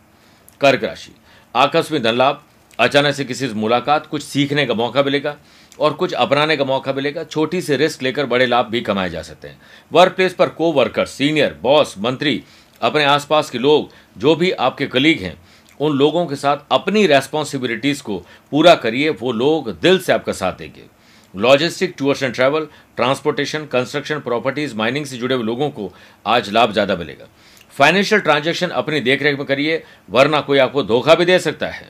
कर्क 0.62 0.84
राशि, 0.84 1.12
आकस्मिक 1.56 2.04
धन 2.04 2.16
लाभ 2.16 2.44
अचानक 2.80 3.16
से 3.16 3.26
किसी 3.26 3.48
से 3.48 3.54
मुलाकात, 3.54 4.06
कुछ 4.06 4.24
सीखने 4.24 4.66
का 4.66 4.74
मौका 4.74 5.04
मिलेगा। 5.04 5.36
और 5.80 5.94
कुछ 5.94 6.14
अपनाने 6.14 6.58
का 6.58 6.66
मौका 6.66 6.94
मिलेगा। 6.94 7.24
छोटी 7.24 7.62
से 7.62 7.78
रिस्क 7.78 8.04
लेकर 8.04 8.26
बड़े 8.26 8.46
लाभ 8.46 8.66
भी 8.66 8.82
कमाए 8.82 9.10
जा 9.10 9.22
सकते 9.22 9.48
हैं। 9.48 9.60
वर्क 9.92 10.14
प्लेस 10.14 10.34
पर 10.34 10.50
को 10.50 10.72
वर्कर 10.72 11.06
सीनियर 11.06 11.58
बॉस 11.62 11.96
मंत्री, 11.98 12.44
अपने 12.82 13.04
आसपास 13.06 13.50
के 13.50 13.58
लोग, 13.58 13.90
जो 14.18 14.36
भी 14.36 14.52
आपके 14.52 14.86
कलीग 14.88 15.22
हैं, 15.22 15.38
उन 15.80 15.98
लोगों 15.98 16.26
के 16.26 16.36
साथ 16.36 16.58
अपनी 16.72 17.06
रेस्पॉन्सिबिलिटीज 17.08 18.02
को 18.02 18.18
पूरा 18.52 18.76
करिए। 18.76 19.10
वो 19.12 19.32
लोग 19.32 19.70
दिल 19.82 20.00
से 20.00 20.14
आपका 20.14 20.34
साथ 20.34 20.54
देंगे। 20.54 20.86
Logistic 21.34 21.94
tours 21.98 22.24
and 22.24 22.34
travel 22.34 22.68
transportation 22.96 23.66
construction 23.66 24.20
properties 24.20 24.76
mining 24.76 25.06
से 25.06 25.18
जुड़े 25.18 25.36
हुए 25.36 25.46
लोगों 25.46 25.70
को 25.70 25.92
आज 26.26 26.50
लाभ 26.50 26.72
ज़्यादा 26.72 26.96
मिलेगा। 26.96 27.28
फाइनेंशियल 27.74 28.22
ट्रांजैक्शन 28.22 28.70
अपनी 28.70 29.00
देखरेख 29.00 29.38
में 29.38 29.46
करिए, 29.48 29.84
वरना 30.10 30.40
कोई 30.42 30.58
आपको 30.58 30.84
धोखा 30.84 31.16
भी 31.16 31.26
दे 31.26 31.40
सकता 31.40 31.68
है। 31.68 31.90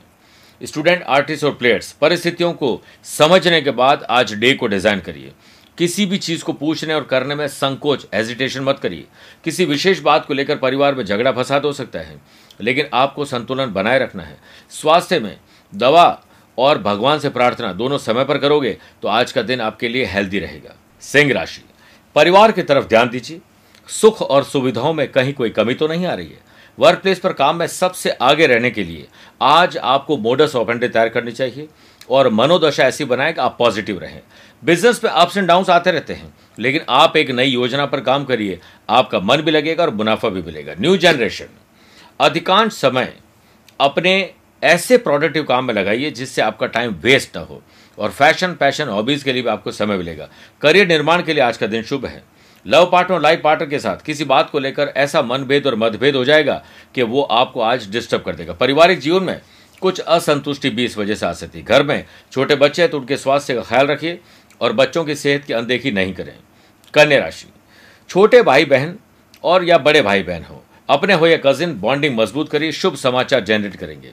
स्टूडेंट, 0.62 1.04
आर्टिस्ट 1.04 1.44
और 1.44 1.52
प्लेयर्स, 1.52 1.92
परिस्थितियों 1.92 2.52
को 2.54 2.82
समझने 3.06 3.62
के 3.62 3.72
बाद 3.72 4.06
आज 4.10 4.34
डे 4.34 4.54
को 4.54 4.68
डिज़ाइन 4.68 5.00
करिए। 5.00 5.32
किसी 5.78 6.06
भी 6.06 6.18
चीज़ 6.18 6.44
को 6.44 6.54
पूछने 6.54 6.94
और 6.94 7.04
करने 7.04 7.36
में 7.36 7.48
संकोच 7.48 8.06
हेजिटेशन 8.14 8.64
मत 8.64 8.80
करिए। 8.80 9.06
किसी 9.44 9.66
विशेष 9.66 10.00
बात 10.00 10.26
को 10.26 10.34
लेकर 10.34 10.58
परिवार 10.58 10.96
में 10.96 11.04
झगड़ा, 11.06 11.32
फसाद 11.32 11.66
हो 11.66 11.74
सकता 11.74 12.00
है, 12.00 12.20
लेकिन 12.62 12.88
आपको 12.94 13.26
संतुलन 13.26 13.74
बनाए 13.74 14.00
रखना 14.00 14.24
है। 14.24 14.38
स्वास्थ्य 14.72 15.20
में 15.20 15.38
दवा 15.74 16.24
और 16.58 16.78
भगवान 16.78 17.20
से 17.20 17.30
प्रार्थना 17.30 17.72
दोनों 17.74 17.98
समय 17.98 18.26
पर 18.26 18.38
करोगे 18.38 18.78
तो 19.02 19.08
आज 19.08 19.32
का 19.32 19.42
दिन 19.42 19.62
आपके 19.62 19.90
लिए 19.90 20.06
हेल्दी 20.06 20.40
रहेगा। 20.40 20.76
सिंह 21.04 21.34
राशि। 21.34 21.64
परिवार 22.16 22.52
की 22.52 22.64
तरफ़ 22.64 22.88
ध्यान 22.88 23.10
दीजिए। 23.10 23.42
सुख 23.90 24.22
और 24.22 24.44
सुविधाओं 24.44 24.94
में 24.94 25.08
कहीं 25.08 25.34
कोई 25.34 25.50
कमी 25.50 25.74
तो 25.74 25.88
नहीं 25.88 26.06
आ 26.06 26.14
रही 26.14 26.28
है? 26.28 26.47
वर्क 26.78 27.00
प्लेस 27.00 27.20
पर 27.20 27.34
काम 27.34 27.56
में 27.56 27.66
सबसे 27.68 28.10
आगे 28.12 28.48
रहने 28.48 28.70
के 28.72 28.84
लिए 28.84 29.08
आज 29.42 29.78
आपको 29.78 30.18
मोडस 30.18 30.56
ऑपेंडे 30.56 30.88
तैयार 30.88 31.10
करनी 31.10 31.32
चाहिए 31.32 31.68
और 32.10 32.30
मनोदशा 32.30 32.84
ऐसी 32.84 33.06
बनाए 33.06 33.34
कि 33.34 33.42
आप 33.42 33.56
पॉजिटिव 33.60 34.00
रहें। 34.00 34.22
बिज़नेस 34.64 35.00
पे 35.00 35.08
अप्स 35.08 35.38
एंड 35.38 35.48
डाउन्स 35.48 35.70
आते 35.70 35.92
रहते 35.92 36.14
हैं, 36.14 36.34
लेकिन 36.60 36.82
आप 36.90 37.18
एक 37.18 37.32
नई 37.32 37.48
योजना 37.48 37.86
पर 37.86 38.00
काम 38.02 38.26
करिए, 38.26 38.60
आपका 38.90 39.20
मन 39.20 39.42
भी 39.42 39.52
लगेगा 39.52 39.84
और 39.84 39.94
मुनाफा 39.94 40.30
भी 40.30 40.42
मिलेगा। 40.42 40.74
न्यू 40.80 40.96
जनरेशन 40.98 41.48
अधिकांश 42.20 42.74
समय 42.74 43.14
अपने 43.80 44.34
ऐसे 44.62 44.98
प्रोडक्टिव 44.98 45.44
काम 45.44 45.66
में 45.66 45.74
लगाइए 45.74 46.12
जिससे 46.12 46.42
आपका 46.42 46.68
टाइम 46.68 46.96
वेस्ट 47.02 47.36
ना 47.38 47.42
हो 47.42 47.62
और 47.98 48.12
फ़ैशन 48.12 48.54
पैशन 48.54 48.88
हॉबीज 48.88 49.24
के 49.24 49.34
लिए 49.34 49.42
भी 49.42 49.50
आपको 49.50 49.72
समय 49.72 49.98
मिलेगा। 49.98 50.28
करियर 50.62 50.88
निर्माण 50.88 51.24
के 51.24 51.34
लिए 51.34 51.44
आज 51.44 51.58
का 51.58 51.68
दिन 51.68 51.84
शुभ 51.84 52.06
है। 52.06 52.24
लव 52.68 52.90
पार्टनर 52.92 53.16
और 53.16 53.22
लाइफ 53.22 53.42
पार्टनर 53.44 53.70
के 53.70 53.80
साथ 53.80 53.98
किसी 53.98 54.24
बात 54.26 54.50
को 54.50 54.60
लेकर 54.60 54.92
ऐसा 54.98 55.22
मनभेद 55.22 55.68
और 55.68 55.76
मतभेद 55.76 56.16
हो 56.16 56.24
जाएगा 56.26 56.64
कि 56.96 57.02
वो 57.04 57.22
आपको 57.22 57.62
आज 57.62 57.90
डिस्टर्ब 57.92 58.22
कर 58.22 58.36
देगा। 58.36 58.54
पारिवारिक 58.54 59.00
जीवन 59.00 59.24
में 59.24 59.42
कुछ 59.82 60.00
असंतुष्टि 60.00 60.70
भी 60.70 60.86
इस 60.86 60.98
वजह 60.98 61.16
से 61.16 61.26
आ 61.26 61.32
सकती 61.34 61.60
है। 61.60 61.66
घर 61.66 61.84
में 61.84 62.06
छोटे 62.32 62.56
बच्चे 62.56 62.82
हैं 62.82 62.92
तो 62.92 63.00
उनके 63.00 63.18
स्वास्थ्य 63.18 63.56
का 63.56 63.62
ख्याल 63.62 63.88
रखिए 63.88 64.20
और 64.62 64.74
बच्चों 64.74 65.04
की 65.06 65.16
सेहत 65.16 65.44
की 65.44 65.54
अनदेखी 65.54 65.92
नहीं 65.92 66.14
करें। 66.14 66.34
कन्या 66.94 67.20
राशि। 67.20 67.48
छोटे 68.10 68.42
भाई 68.44 68.66
बहन 68.66 68.96
और 69.44 69.64
या 69.64 69.78
बड़े 69.78 70.02
भाई 70.02 70.24
बहन 70.24 70.44
हो, 70.44 70.64
अपने 70.90 71.14
हो 71.14 71.28
या 71.28 71.38
कजिन, 71.38 71.74
बॉन्डिंग 71.74 72.18
मज़बूत 72.18 72.50
करिए, 72.50 72.72
शुभ 72.72 72.96
समाचार 72.96 73.44
जनरेट 73.44 73.76
करेंगे। 73.76 74.12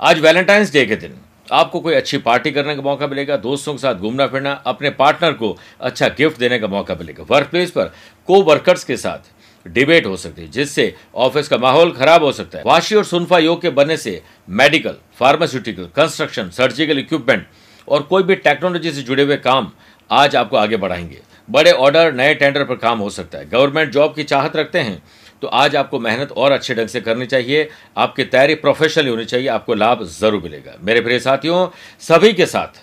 आज 0.00 0.20
वैलेंटाइंस 0.20 0.72
डे 0.72 0.84
के 0.86 0.96
दिन 0.96 1.14
आपको 1.52 1.80
कोई 1.80 1.94
अच्छी 1.94 2.18
पार्टी 2.18 2.50
करने 2.50 2.74
का 2.76 2.82
मौका 2.82 3.06
मिलेगा, 3.06 3.36
दोस्तों 3.36 3.72
के 3.72 3.78
साथ 3.78 3.94
घूमना 3.94 4.26
फिरना, 4.26 4.52
अपने 4.66 4.90
पार्टनर 4.90 5.32
को 5.32 5.56
अच्छा 5.80 6.08
गिफ्ट 6.08 6.38
देने 6.38 6.58
का 6.58 6.66
मौका 6.66 6.94
मिलेगा। 6.94 7.24
वर्क 7.30 7.48
प्लेस 7.48 7.70
पर 7.70 7.92
को 8.28 8.42
वर्कर्स 8.42 8.84
के 8.84 8.96
साथ 8.96 9.32
डिबेट 9.66 10.06
हो 10.06 10.16
सकती 10.16 10.42
है, 10.42 10.48
जिससे 10.48 10.94
ऑफ़िस 11.14 11.48
का 11.48 11.58
माहौल 11.58 11.92
खराब 11.92 12.22
हो 12.22 12.32
सकता 12.32 12.58
है। 12.58 12.64
वाशी 12.66 12.94
और 12.94 13.04
सुनफा 13.04 13.38
योग 13.38 13.60
के 13.62 13.70
बनने 13.70 13.96
से 13.96 14.22
medical 14.48 14.96
pharmaceutical 15.18 15.88
construction 15.96 16.50
surgical 16.50 16.98
equipment 16.98 17.46
और 17.88 18.02
कोई 18.02 18.22
भी 18.22 18.34
टेक्नोलॉजी 18.34 18.92
से 18.92 19.02
जुड़े 19.02 19.22
हुए 19.22 19.36
काम 19.36 19.70
आज 20.10 20.36
आपको 20.36 20.56
आगे 20.56 20.76
बढ़ाएँगे। 20.76 21.20
बड़े 21.48 21.72
ऑर्डर 21.72 22.12
नए 22.12 22.34
टेंडर 22.34 22.64
पर 22.64 22.74
काम 22.74 22.98
हो 22.98 23.10
सकता 23.10 23.38
है। 23.38 23.48
गवर्नमेंट 23.50 23.92
जॉब 23.92 24.14
की 24.14 24.24
चाहत 24.24 24.56
रखते 24.56 24.78
हैं 24.78 25.02
तो 25.44 25.48
आज 25.50 25.74
आपको 25.76 25.98
मेहनत 26.00 26.30
और 26.32 26.52
अच्छे 26.52 26.74
ढंग 26.74 26.88
से 26.88 27.00
करनी 27.00 27.26
चाहिए। 27.26 27.68
आपकी 27.96 28.24
तैयारी 28.24 28.54
प्रोफेशनली 28.56 29.10
होनी 29.10 29.24
चाहिए। 29.24 29.48
आपको 29.48 29.74
लाभ 29.74 30.02
ज़रूर 30.10 30.42
मिलेगा। 30.42 30.76
मेरे 30.80 31.00
प्रिय 31.00 31.18
साथियों, 31.20 31.68
सभी 32.00 32.32
के 32.32 32.46
साथ 32.46 32.80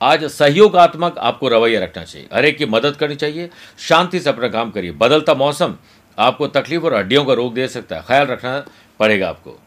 आज 0.00 0.24
सहयोगात्मक 0.30 1.18
आपको 1.20 1.48
रवैया 1.48 1.80
रखना 1.80 2.02
चाहिए। 2.04 2.28
हर 2.32 2.44
एक 2.44 2.58
की 2.58 2.66
मदद 2.66 2.96
करनी 2.96 3.16
चाहिए। 3.16 3.48
शांति 3.78 4.20
से 4.20 4.30
अपना 4.30 4.48
काम 4.48 4.70
करिए। 4.70 4.92
बदलता 4.98 5.34
मौसम 5.34 5.76
आपको 6.18 6.46
तकलीफ़ 6.48 6.82
और 6.82 6.94
हड्डियों 6.94 7.24
का 7.24 7.34
रोग 7.34 7.54
दे 7.54 7.68
सकता 7.68 7.96
है। 7.96 8.02
ख्याल 8.02 8.26
रखना 8.26 8.58
पड़ेगा 9.00 9.28
आपको। 9.28 9.58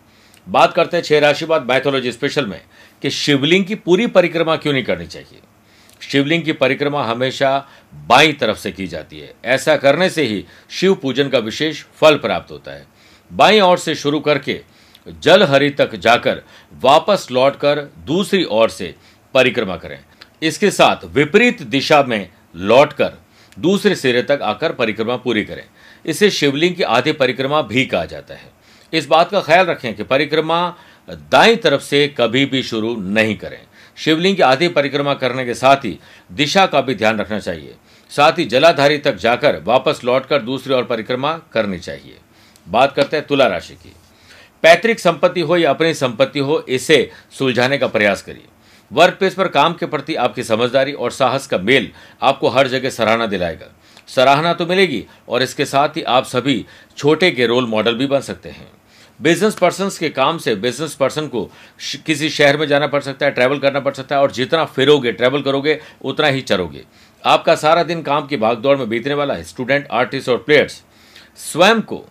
बात 0.48 0.74
करते 0.74 0.98
हैं 0.98 1.04
छह 1.04 1.20
राशि 1.20 1.46
बाद 1.46 1.70
मैथोलॉजी 1.70 2.12
स्पेशल 2.12 2.46
में 2.46 2.62
कि 3.02 3.10
शिवलिंग 3.14 3.66
की 3.66 3.76
पूरी 3.78 4.08
परिक्रमा 4.10 4.56
क्यों 4.56 4.74
नहीं 4.74 4.84
करनी 4.84 5.08
चाहिए? 5.08 5.42
शिवलिंग 6.10 6.44
की 6.44 6.52
परिक्रमा 6.52 7.04
हमेशा 7.04 7.68
बाई 8.08 8.34
तरफ़ 8.34 8.58
से 8.58 8.72
की 8.72 8.88
जाती 8.88 9.20
है। 9.20 9.34
ऐसा 9.46 9.76
करने 9.78 10.10
से 10.10 10.24
ही 10.24 10.46
शिव 10.70 10.96
पूजन 10.96 11.30
का 11.30 11.40
विशेष 11.40 11.84
फल 11.84 12.18
प्राप्त 12.18 12.52
होता 12.52 12.72
है। 12.72 12.86
बाई 13.34 13.60
ओर 13.60 13.78
से 13.78 13.96
शुरू 13.96 14.20
करके 14.20 14.62
जल 15.22 15.44
हरि 15.44 15.70
तक 15.70 15.96
जाकर 15.96 16.42
वापस 16.82 17.28
लौटकर 17.32 17.80
दूसरी 18.06 18.44
ओर 18.44 18.70
से 18.70 18.96
परिक्रमा 19.34 19.78
करें। 19.78 20.00
इसके 20.42 20.72
साथ 20.72 21.06
विपरीत 21.06 21.62
दिशा 21.62 22.04
में 22.04 22.30
लौटकर 22.56 23.14
दूसरे 23.60 23.96
सिरे 23.96 24.22
तक 24.24 24.40
आकर 24.44 24.72
परिक्रमा 24.72 25.16
पूरी 25.18 25.44
करें। 25.44 25.64
इसे 26.06 26.30
शिवलिंग 26.30 26.76
की 26.76 26.84
आधी 26.84 27.12
परिक्रमा 27.12 27.62
भी 27.62 27.86
कहा 27.86 28.06
जाता 28.06 28.34
है। 28.34 28.52
इस 28.94 29.06
बात 29.06 29.30
का 29.30 29.42
ख्याल 29.42 29.66
रखें 29.66 29.94
कि 29.94 30.04
परिक्रमा 30.04 30.76
दाई 31.10 31.56
तरफ़ 31.56 31.82
से 31.82 32.08
कभी 32.08 32.46
भी 32.46 32.64
शुरू 32.64 32.96
नहीं 32.96 33.38
करें। 33.38 33.62
शिवलिंग 33.98 34.36
की 34.36 34.42
आधी 34.42 34.68
परिक्रमा 34.68 35.14
करने 35.14 35.46
के 35.46 35.54
साथ 35.54 35.76
ही 35.76 36.00
दिशा 36.32 36.66
का 36.66 36.82
भी 36.82 36.96
ध्यान 36.96 37.20
रखना 37.20 37.40
चाहिए। 37.40 37.76
साथ 38.10 38.32
ही 38.32 38.46
जलाधारी 38.46 38.98
तक 38.98 39.16
जाकर 39.16 39.60
वापस 39.64 40.02
लौटकर 40.04 40.42
दूसरी 40.42 40.74
ओर 40.74 40.84
परिक्रमा 40.84 41.42
करनी 41.52 41.80
चाहिए। 41.80 42.18
बात 42.68 42.96
करते 42.96 43.18
हैं 43.18 43.28
तुला 43.28 43.48
राशि 43.48 43.74
की। 43.74 43.94
पैतृक 44.64 45.00
संपत्ति 45.00 45.42
हो 45.42 45.58
या 45.58 45.70
अपनी 45.70 45.94
संपत्ति 45.94 46.40
हो, 46.40 46.66
इसे 46.70 47.12
सुलझाने 47.32 47.78
का 47.78 47.88
प्रयास 47.88 48.22
करिए। 48.22 48.46
वर्क 48.92 49.14
प्लेस 49.14 49.34
पर 49.34 49.48
काम 49.48 49.74
के 49.74 49.86
प्रति 49.86 50.16
आपकी 50.16 50.44
समझदारी 50.44 50.94
और 50.94 51.12
साहस 51.12 51.48
का 51.48 51.58
मेल 51.58 51.92
आपको 52.22 52.50
हर 52.50 52.68
जगह 52.68 52.90
सराहना 52.90 53.26
दिलाएगा। 53.26 53.68
सराहना 54.08 54.54
तो 54.54 54.66
मिलेगी 54.66 55.06
और 55.30 55.44
इसके 55.44 55.66
साथ 55.66 55.90
ही 55.90 56.02
आप 56.02 56.26
सभी 56.26 56.66
छोटे 56.98 57.32
के 57.32 57.46
रोल 57.48 57.68
मॉडल 57.68 57.96
भी 57.96 58.08
बन 58.08 58.20
सकते 58.20 58.50
हैं। 58.50 58.72
बिज़नेस 59.24 59.56
पर्सन 59.56 59.90
के 60.00 60.10
काम 60.10 60.38
से 60.38 60.56
बिज़नेस 60.56 60.94
पर्सन 60.94 61.28
को 61.28 61.44
किसी 62.06 62.30
शहर 62.30 62.58
में 62.58 62.68
जाना 62.68 62.88
पड़ 62.88 63.02
सकता 63.02 63.26
है 63.26 63.32
ट्रैवल 63.32 63.60
करना 63.60 63.80
पड़ 63.80 63.94
सकता 63.94 64.16
है 64.16 64.22
और 64.22 64.32
जितना 64.32 64.66
फिरोगे 64.68 65.12
ट्रैवल 65.12 65.42
करोगे, 65.42 65.80
उतना 66.02 66.28
ही 66.28 66.42
चरोगे। 66.42 66.84
आपका 67.24 67.56
सारा 67.56 67.84
दिन 67.84 68.02
काम 68.02 68.28
की 68.28 68.38
भागदौड़ 68.38 68.78
में 68.78 68.88
बीतने 68.90 69.14
वाला 69.14 69.34
है। 69.34 69.44
स्टूडेंट 69.44 69.88
आर्टिस्ट 69.92 70.30
और 70.30 70.38
प्लेयर्स 70.38 70.82
स्वयं 71.42 71.82
को 71.82 72.06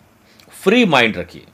फ्री 0.63 0.85
माइंड 0.85 1.17
रखिए 1.17 1.45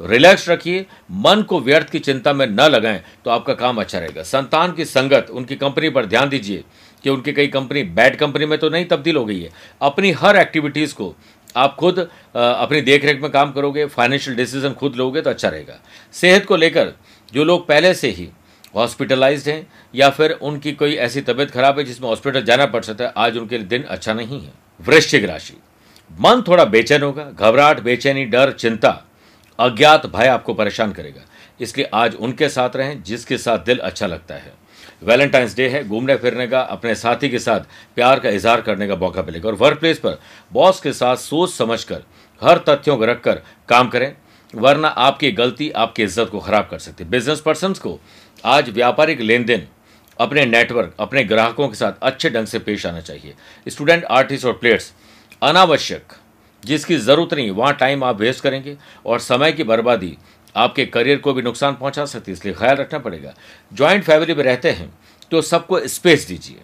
रिलैक्स 0.00 0.48
रखिए, 0.48 0.84
मन 1.10 1.42
को 1.42 1.58
व्यर्थ 1.60 1.88
की 1.90 1.98
चिंता 1.98 2.32
में 2.32 2.46
न 2.46 2.60
लगाएँ 2.62 3.02
तो 3.24 3.30
आपका 3.30 3.54
काम 3.54 3.80
अच्छा 3.80 3.98
रहेगा। 3.98 4.22
संतान 4.22 4.72
की 4.72 4.84
संगत, 4.84 5.30
उनकी 5.30 5.56
कंपनी 5.56 5.88
पर 5.90 6.06
ध्यान 6.06 6.28
दीजिए 6.28 6.62
कि 7.04 7.10
उनकी 7.10 7.32
कई 7.32 7.46
कंपनी 7.46 7.82
बैड 7.82 8.16
कंपनी 8.16 8.46
में 8.46 8.58
तो 8.58 8.68
नहीं 8.68 8.84
तब्दील 8.84 9.16
हो 9.16 9.24
गई 9.24 9.40
है। 9.40 9.50
अपनी 9.80 10.10
हर 10.12 10.36
एक्टिविटीज़ 10.36 10.94
को 10.94 11.14
आप 11.56 11.76
खुद 11.76 11.98
अपनी 11.98 12.80
देख 12.80 13.04
रेख 13.04 13.20
में 13.22 13.30
काम 13.30 13.52
करोगे 13.52 13.86
फाइनेंशियल 13.86 14.36
डिसीज़न 14.36 14.72
खुद 14.72 14.96
लोगे 14.96 15.20
तो 15.20 15.30
अच्छा 15.30 15.48
रहेगा। 15.48 15.78
सेहत 16.14 16.44
को 16.46 16.56
लेकर 16.56 16.92
जो 17.32 17.44
लोग 17.44 17.66
पहले 17.66 17.94
से 17.94 18.10
ही 18.10 18.28
हॉस्पिटलाइज्ड 18.74 19.48
हैं 19.48 19.66
या 19.94 20.08
फिर 20.10 20.32
उनकी 20.32 20.72
कोई 20.72 20.94
ऐसी 20.96 21.20
तबीयत 21.20 21.50
खराब 21.50 21.78
है 21.78 21.84
जिसमें 21.84 22.08
हॉस्पिटल 22.08 22.42
जाना 22.42 22.66
पड़ 22.66 22.82
सकता 22.82 23.04
है, 23.04 23.12
आज 23.16 23.36
उनके 23.36 23.58
लिए 23.58 23.66
दिन 23.66 23.82
अच्छा 23.84 24.12
नहीं 24.12 24.40
है। 24.40 24.52
वृश्चिक 24.80 25.24
राशि। 25.24 25.56
मन 26.10 26.42
थोड़ा 26.48 26.64
बेचैन 26.66 27.02
होगा, 27.02 27.24
घबराहट, 27.24 27.80
बेचैनी, 27.80 28.24
डर, 28.26 28.52
चिंता, 28.52 28.90
अज्ञात 29.58 30.06
भय 30.06 30.26
आपको 30.26 30.54
परेशान 30.54 30.92
करेगा। 30.92 31.20
इसलिए 31.60 31.88
आज 31.94 32.14
उनके 32.14 32.48
साथ 32.48 32.76
रहें, 32.76 33.02
जिसके 33.02 33.38
साथ 33.38 33.58
दिल 33.58 33.78
अच्छा 33.78 34.06
लगता 34.06 34.34
है। 34.34 34.52
वैलेंटाइंस 35.02 35.56
डे 35.56 35.68
है, 35.68 35.82
घूमने 35.84 36.16
फिरने 36.16 36.46
का, 36.46 36.60
अपने 36.60 36.94
साथी 36.94 37.28
के 37.28 37.38
साथ 37.38 37.60
प्यार 37.96 38.20
का 38.20 38.28
इजहार 38.30 38.60
करने 38.60 38.88
का 38.88 38.96
मौका 38.96 39.22
मिलेगा। 39.22 39.48
और 39.48 39.54
वर्क 39.56 39.78
प्लेस 39.80 39.98
पर 39.98 40.18
बॉस 40.52 40.80
के 40.80 40.92
साथ 40.92 41.16
सोच 41.18 41.50
समझ 41.50 41.82
कर 41.84 42.02
हर 42.42 42.58
तथ्यों 42.68 42.96
को 42.96 43.04
रखकर 43.04 43.42
काम 43.68 43.88
करें, 43.88 44.14
वरना 44.54 44.88
आपकी 44.88 45.30
गलती 45.32 45.70
आपकी 45.72 46.02
इज़्ज़त 46.02 46.28
को 46.28 46.40
खराब 46.40 46.68
कर 46.70 46.78
सकती 46.78 47.04
है। 47.04 47.10
बिज़नेस 47.10 47.40
पर्सन 47.40 47.72
को 47.74 47.98
आज 48.44 48.70
व्यापारिक 48.70 49.20
लेन 49.20 49.44
देन 49.44 49.66
अपने 50.18 50.44
नेटवर्क 50.46 50.94
अपने 51.00 51.24
ग्राहकों 51.24 51.68
के 51.68 51.76
साथ 51.76 51.92
अच्छे 52.02 52.30
ढंग 52.30 52.46
से 52.46 52.58
पेश 52.58 52.86
आना 52.86 53.00
चाहिए। 53.00 53.34
स्टूडेंट 53.66 54.04
आर्टिस्ट 54.04 54.46
और 54.46 54.52
प्लेयर्स 54.52 54.92
अनावश्यक, 55.42 56.12
जिसकी 56.62 56.96
ज़रूरत 56.96 57.34
नहीं, 57.34 57.50
वहाँ 57.50 57.72
टाइम 57.74 58.04
आप 58.04 58.20
वेस्ट 58.20 58.42
करेंगे 58.42 58.76
और 59.06 59.18
समय 59.20 59.52
की 59.52 59.64
बर्बादी 59.64 60.16
आपके 60.58 60.86
करियर 60.86 61.18
को 61.18 61.32
भी 61.32 61.42
नुकसान 61.42 61.74
पहुँचा 61.74 62.04
सकती 62.04 62.30
है, 62.30 62.36
इसलिए 62.36 62.54
ख्याल 62.54 62.76
रखना 62.76 62.98
पड़ेगा। 62.98 63.34
ज्वाइंट 63.72 64.04
फैमिली 64.04 64.34
में 64.34 64.44
रहते 64.44 64.70
हैं 64.70 64.92
तो 65.32 65.42
सबको 65.42 65.86
स्पेस 65.88 66.26
दीजिए। 66.28 66.60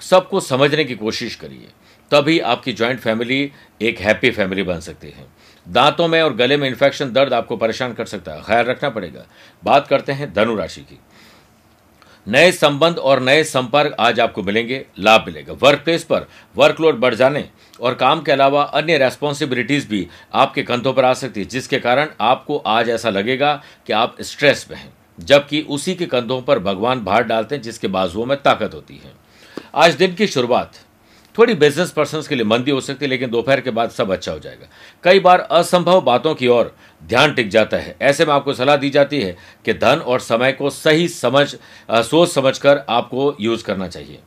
सबको 0.00 0.40
समझने 0.40 0.84
की 0.84 0.94
कोशिश 0.94 1.34
करिए। 1.34 1.68
तभी 2.10 2.38
आपकी 2.40 2.72
ज्वाइंट 2.72 3.00
फैमिली 3.00 3.50
एक 3.82 3.98
हैप्पी 4.00 4.30
फैमिली 4.30 4.62
बन 4.62 4.80
सकती 4.80 5.08
है। 5.08 5.26
दांतों 5.66 6.06
में 6.08 6.20
और 6.22 6.34
गले 6.34 6.56
में 6.56 6.68
इन्फेक्शन 6.68 7.12
दर्द 7.12 7.32
आपको 7.32 7.56
परेशान 7.56 7.92
कर 7.94 8.06
सकता 8.06 8.32
है। 8.32 8.42
ख्याल 8.42 8.64
रखना 8.64 8.90
पड़ेगा। 8.90 9.24
बात 9.62 9.86
करते 9.86 10.12
हैं 10.12 10.32
धनु 10.34 10.54
राशि 10.54 10.80
की। 10.80 10.98
नए 12.28 12.50
संबंध 12.52 12.98
और 12.98 13.20
नए 13.20 13.44
संपर्क 13.44 13.94
आज 14.00 14.18
आपको 14.20 14.42
मिलेंगे, 14.42 14.84
लाभ 14.98 15.24
मिलेगा। 15.26 15.52
वर्क 15.52 15.78
प्लेस 15.78 16.02
पर 16.04 16.26
वर्कलोड 16.56 16.98
बढ़ 17.00 17.14
जाने 17.14 17.44
और 17.80 17.94
काम 17.94 18.20
के 18.22 18.32
अलावा 18.32 18.62
अन्य 18.62 18.98
रेस्पॉन्सिबिलिटीज़ 18.98 19.88
भी 19.88 20.06
आपके 20.34 20.62
कंधों 20.62 20.92
पर 20.92 21.04
आ 21.04 21.12
सकती 21.14 21.40
है, 21.40 21.46
जिसके 21.46 21.78
कारण 21.78 22.08
आपको 22.20 22.56
आज 22.56 22.88
ऐसा 22.88 23.10
लगेगा 23.10 23.54
कि 23.86 23.92
आप 23.92 24.16
स्ट्रेस 24.20 24.66
में 24.70 24.76
हैं, 24.76 24.92
जबकि 25.18 25.60
उसी 25.60 25.94
के 25.94 26.06
कंधों 26.06 26.40
पर 26.42 26.58
भगवान 26.58 27.04
भार 27.04 27.24
डालते 27.24 27.54
हैं, 27.54 27.62
जिसके 27.62 27.88
बाजुओं 27.88 28.26
में 28.26 28.36
ताकत 28.42 28.74
होती 28.74 29.00
है। 29.04 29.12
आज 29.74 29.94
दिन 29.94 30.14
की 30.14 30.26
शुरुआत, 30.26 30.72
थोड़ी 31.38 31.54
बिज़नेस 31.54 31.90
पर्सन 31.90 32.22
के 32.28 32.34
लिए 32.34 32.44
मंदी 32.44 32.70
हो 32.70 32.80
सकती 32.80 33.04
है, 33.04 33.08
लेकिन 33.10 33.30
दोपहर 33.30 33.60
के 33.60 33.70
बाद 33.70 33.90
सब 33.90 34.12
अच्छा 34.12 34.32
हो 34.32 34.38
जाएगा। 34.38 34.68
कई 35.02 35.20
बार 35.20 35.40
असंभव 35.40 36.00
बातों 36.00 36.34
की 36.34 36.48
ओर 36.48 36.74
ध्यान 37.06 37.34
टिक 37.34 37.48
जाता 37.48 37.76
है। 37.76 37.96
ऐसे 38.02 38.24
में 38.24 38.34
आपको 38.34 38.52
सलाह 38.52 38.76
दी 38.76 38.90
जाती 38.90 39.20
है 39.20 39.36
कि 39.64 39.74
धन 39.74 39.96
और 39.96 40.20
समय 40.20 40.52
को 40.52 40.70
सही 40.70 41.08
समझ 41.08 41.54
सोच 41.90 42.32
समझकर 42.32 42.84
आपको 42.88 43.36
यूज़ 43.40 43.64
करना 43.64 43.88
चाहिए। 43.88 44.18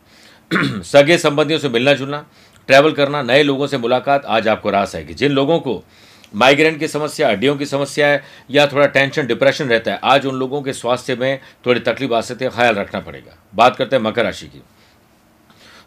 सगे 0.83 1.17
संबंधियों 1.17 1.59
से 1.59 1.69
मिलना 1.69 1.93
जुलना, 1.93 2.25
ट्रैवल 2.67 2.91
करना, 2.91 3.21
नए 3.21 3.43
लोगों 3.43 3.67
से 3.67 3.77
मुलाकात, 3.77 4.25
आज 4.25 4.47
आपको 4.47 4.69
रास 4.69 4.95
आएगी। 4.95 5.13
जिन 5.13 5.31
लोगों 5.31 5.59
को 5.59 5.83
माइग्रेन 6.35 6.77
की 6.77 6.87
समस्या, 6.87 7.29
हड्डियों 7.29 7.55
की 7.55 7.65
समस्या 7.65 8.07
है 8.07 8.23
या 8.51 8.67
थोड़ा 8.67 8.85
टेंशन, 8.85 9.27
डिप्रेशन 9.27 9.65
रहता 9.65 9.91
है, 9.91 9.99
आज 10.03 10.25
उन 10.25 10.35
लोगों 10.35 10.61
के 10.61 10.73
स्वास्थ्य 10.73 11.15
में 11.15 11.39
थोड़ी 11.65 11.79
तकलीफ़ 11.79 12.13
आ 12.13 12.21
सकती 12.21 12.45
है 12.45 12.51
ख्याल 12.51 12.75
रखना 12.75 12.99
पड़ेगा। 12.99 13.37
बात 13.55 13.75
करते 13.75 13.95
हैं 13.95 14.03
मकर 14.03 14.23
राशि 14.23 14.47
की। 14.47 14.61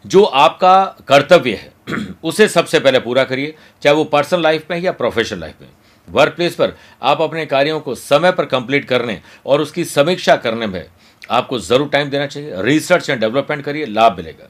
जो 0.07 0.23
आपका 0.23 0.97
कर्तव्य 1.07 1.53
है, 1.53 1.73
उसे 2.23 2.47
सबसे 2.47 2.79
पहले 2.79 2.99
पूरा 2.99 3.23
करिए, 3.23 3.55
चाहे 3.81 3.95
वो 3.95 4.03
पर्सनल 4.03 4.41
लाइफ 4.41 4.65
में 4.71 4.77
या 4.77 4.91
प्रोफेशनल 4.91 5.39
लाइफ 5.39 5.53
में। 5.61 5.69
वर्क 6.07 6.33
प्लेस 6.35 6.55
पर 6.55 6.75
आप 7.03 7.21
अपने 7.21 7.45
कार्यों 7.45 7.79
को 7.79 7.95
समय 7.95 8.31
पर 8.31 8.45
कंप्लीट 8.45 8.85
करने 8.87 9.19
और 9.45 9.61
उसकी 9.61 9.85
समीक्षा 9.85 10.35
करने 10.37 10.67
में 10.67 10.85
आपको 11.29 11.59
ज़रूर 11.59 11.87
टाइम 11.89 12.09
देना 12.09 12.25
चाहिए। 12.27 12.61
रिसर्च 12.61 13.09
एंड 13.09 13.19
डेवलपमेंट 13.19 13.63
करिए, 13.65 13.85
लाभ 13.85 14.17
मिलेगा। 14.17 14.49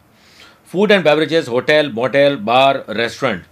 Food 0.72 0.92
and 0.92 1.04
beverages 1.04 1.48
hotel 1.48 1.92
motel 1.96 2.36
bar 2.38 2.84
restaurant 2.90 3.44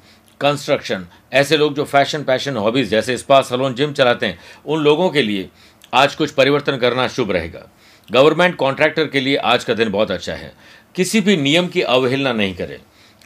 construction 0.42 1.06
ऐसे 1.34 1.58
लोग 1.58 1.76
जो 1.76 1.84
फ़ैशन 1.86 2.24
पैशन 2.24 2.58
हॉबीज 2.58 2.90
जैसे 2.90 3.18
स्पा 3.18 3.42
सलोन 3.42 3.74
जिम 3.76 3.94
चलाते 3.94 4.26
हैं, 4.26 4.40
उन 4.66 4.80
लोगों 4.80 5.10
के 5.10 5.22
लिए 5.22 5.50
आज 5.94 6.16
कुछ 6.16 6.32
परिवर्तन 6.32 6.78
करना 6.78 7.08
शुभ 7.08 7.32
रहेगा। 7.32 7.68
गवर्नमेंट 8.10 8.56
कॉन्ट्रैक्टर 8.56 9.08
के 9.08 9.20
लिए 9.20 9.36
आज 9.38 9.64
का 9.64 9.74
दिन 9.74 9.92
बहुत 9.92 10.12
अच्छा 10.12 10.34
है। 10.34 10.52
किसी 10.96 11.22
भी 11.22 11.38
नियम 11.38 11.68
की 11.68 11.82
अवहेलना 11.82 12.34
नहीं 12.34 12.56
करें 12.56 12.80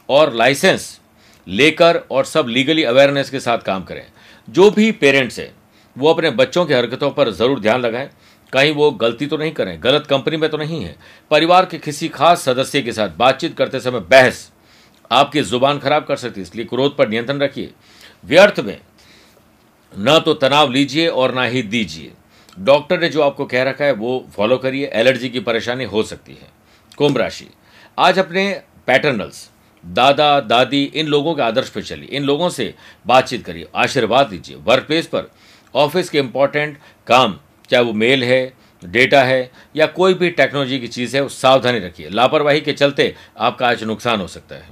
और 0.08 0.32
लाइसेंस 0.34 0.98
लेकर 1.46 2.00
और 2.10 2.24
सब 2.24 2.48
लीगली 2.48 2.84
अवेयरनेस 2.84 3.30
के 3.30 3.40
साथ 3.40 3.58
काम 3.58 3.84
करें। 3.84 4.04
जो 4.48 4.70
भी 4.70 4.90
पेरेंट्स 4.94 5.38
हैं, 5.38 5.52
वो 5.96 6.08
अपने 6.08 6.30
बच्चों 6.32 6.64
की 6.66 6.74
हरकतों 6.74 7.10
पर 7.10 7.30
ज़रूर 7.30 7.60
ध्यान 7.60 7.80
लगाएँ। 7.80 8.08
कहीं 8.52 8.72
वो 8.74 8.90
गलती 8.92 9.26
तो 9.26 9.36
नहीं 9.36 9.52
करें, 9.52 9.78
गलत 9.82 10.06
कंपनी 10.06 10.36
में 10.36 10.48
तो 10.50 10.56
नहीं 10.56 10.82
है। 10.82 10.94
परिवार 11.30 11.66
के 11.66 11.78
किसी 11.78 12.08
खास 12.08 12.42
सदस्य 12.42 12.82
के 12.82 12.92
साथ 12.92 13.16
बातचीत 13.16 13.56
करते 13.56 13.80
समय 13.80 14.00
बहस 14.02 14.50
आपकी 15.10 15.42
ज़ुबान 15.42 15.78
खराब 15.78 16.04
कर 16.04 16.16
सकती 16.16 16.40
है, 16.40 16.42
इसलिए 16.42 16.64
क्रोध 16.64 16.96
पर 16.96 17.08
नियंत्रण 17.08 17.38
रखिए। 17.38 17.72
व्यर्थ 18.24 18.60
में 18.60 18.78
न 19.92 20.18
तो 20.18 20.34
तनाव 20.36 20.70
लीजिए 20.70 21.06
और 21.08 21.34
ना 21.34 21.44
ही 21.44 21.62
दीजिए। 21.64 22.12
डॉक्टर 22.58 23.00
ने 23.00 23.08
जो 23.08 23.22
आपको 23.22 23.44
कह 23.46 23.62
रखा 23.62 23.84
है, 23.84 23.92
वो 23.92 24.26
फॉलो 24.36 24.56
करिए, 24.58 24.86
एलर्जी 24.86 25.28
की 25.28 25.40
परेशानी 25.40 25.84
हो 25.84 26.02
सकती 26.02 26.32
है। 26.32 26.48
कुंभ 26.98 27.18
राशि। 27.18 27.48
आज 27.98 28.18
अपने 28.18 28.50
पैटर्नल्स 28.86 29.48
दादा, 29.86 30.40
दादी, 30.40 30.84
इन 30.84 31.06
लोगों 31.06 31.34
के 31.34 31.42
आदर्श 31.42 31.68
पर 31.68 31.82
चलिए। 31.82 32.08
इन 32.08 32.24
लोगों 32.24 32.48
से 32.48 32.74
बातचीत 33.06 33.44
करिए। 33.44 33.66
आशीर्वाद 33.74 34.26
दीजिए। 34.26 34.56
वर्क 34.56 34.82
प्लेस 34.82 35.06
पर 35.06 35.30
ऑफ़िस 35.74 36.10
के 36.10 36.18
इंपॉर्टेंट 36.18 36.78
काम, 37.06 37.38
चाहे 37.70 37.84
वो 37.84 37.92
मेल 37.92 38.24
है, 38.24 38.52
डेटा 38.84 39.22
है, 39.22 39.50
या 39.76 39.86
कोई 39.86 40.14
भी 40.14 40.30
टेक्नोलॉजी 40.30 40.78
की 40.78 40.86
चीज़ 40.86 41.16
है 41.16 41.22
वो 41.22 41.28
सावधानी 41.28 41.78
रखिए। 41.78 42.08
लापरवाही 42.08 42.60
के 42.60 42.72
चलते 42.72 43.14
आपका 43.38 43.68
आज 43.68 43.84
नुकसान 43.84 44.20
हो 44.20 44.26
सकता 44.26 44.54
है। 44.54 44.68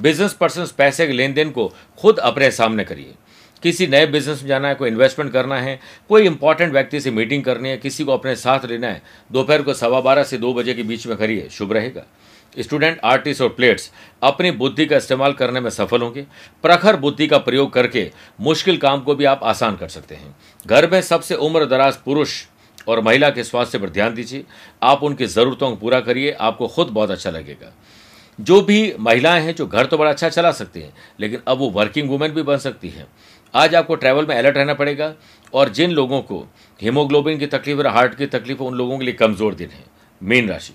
बिज़नेस 0.00 0.32
पर्सन 0.32 0.66
पैसे 0.78 1.06
के 1.06 1.12
लेन 1.12 1.34
देन 1.34 1.50
को 1.50 1.74
खुद 1.98 2.18
अपने 2.18 2.50
सामने 2.50 2.84
करिए। 2.84 3.14
किसी 3.62 3.86
नए 3.86 4.06
बिज़नेस 4.06 4.40
में 4.42 4.48
जाना 4.48 4.68
है, 4.68 4.74
कोई 4.74 4.88
इन्वेस्टमेंट 4.88 5.32
करना 5.32 5.60
है, 5.60 5.80
कोई 6.08 6.26
इंपॉर्टेंट 6.26 6.72
व्यक्ति 6.72 7.00
से 7.00 7.10
मीटिंग 7.10 7.44
करनी 7.44 7.68
है, 7.68 7.76
किसी 7.76 8.04
को 8.04 8.12
अपने 8.12 8.36
साथ 8.36 8.64
लेना 8.64 8.86
है, 8.86 9.02
दोपहर 9.32 9.62
को 9.62 9.74
सवा 9.74 10.00
बारह 10.00 10.24
से 10.24 10.38
दो 10.38 10.54
बजे 10.54 10.74
के 10.74 10.82
बीच 10.82 11.06
में 11.06 11.16
करिए, 11.16 11.48
शुभ 11.50 11.72
रहेगा। 11.72 12.02
स्टूडेंट, 12.58 12.98
आर्टिस्ट 13.04 13.42
और 13.42 13.48
प्लेयर्स 13.48 13.90
अपनी 14.22 14.50
बुद्धि 14.50 14.86
का 14.86 14.96
इस्तेमाल 14.96 15.32
करने 15.32 15.60
में 15.60 15.70
सफल 15.70 16.02
होंगे। 16.02 16.26
प्रखर 16.62 16.96
बुद्धि 16.96 17.26
का 17.26 17.38
प्रयोग 17.38 17.72
करके 17.72 18.10
मुश्किल 18.40 18.76
काम 18.76 19.00
को 19.00 19.14
भी 19.14 19.24
आप 19.24 19.40
आसान 19.44 19.76
कर 19.76 19.88
सकते 19.88 20.14
हैं। 20.14 20.36
घर 20.66 20.90
में 20.90 21.00
सबसे 21.02 21.34
उम्र 21.34 21.66
दराज 21.66 21.96
पुरुष 21.96 22.44
और 22.88 23.00
महिला 23.00 23.30
के 23.30 23.44
स्वास्थ्य 23.44 23.78
पर 23.78 23.90
ध्यान 23.90 24.14
दीजिए। 24.14 24.44
आप 24.82 25.02
उनकी 25.02 25.26
ज़रूरतों 25.26 25.70
को 25.70 25.76
पूरा 25.76 26.00
करिए, 26.00 26.30
आपको 26.30 26.68
खुद 26.68 26.86
बहुत 26.86 27.10
अच्छा 27.10 27.30
लगेगा। 27.30 27.72
जो 28.38 28.60
भी 28.60 28.94
महिलाएँ 29.00 29.42
हैं, 29.42 29.54
जो 29.54 29.66
घर 29.66 29.86
तो 29.86 29.98
बड़ा 29.98 30.10
अच्छा 30.10 30.28
चला 30.28 30.50
सकती 30.52 30.80
हैं, 30.80 30.92
लेकिन 31.20 31.40
अब 31.48 31.58
वो 31.58 31.70
वर्किंग 31.70 32.10
वुमेन 32.10 32.32
भी 32.32 32.42
बन 32.42 32.56
सकती 32.56 32.88
हैं। 32.88 33.06
आज 33.54 33.74
आपको 33.74 33.94
ट्रैवल 33.94 34.26
में 34.26 34.34
अलर्ट 34.36 34.56
रहना 34.56 34.74
पड़ेगा 34.74 35.14
और 35.54 35.68
जिन 35.68 35.90
लोगों 35.90 36.20
को 36.22 36.46
हीमोग्लोबिन 36.80 37.38
की 37.38 37.46
तकलीफ़ 37.46 37.78
और 37.78 37.86
हार्ट 37.86 38.14
की 38.14 38.26
तकलीफ़ 38.26 38.58
उन 38.58 38.74
लोगों 38.74 38.98
के 38.98 39.04
लिए 39.04 39.14
कमज़ोर 39.14 39.54
दिन 39.54 39.68
है। 39.68 39.84
मीन 40.22 40.48
राशि। 40.48 40.74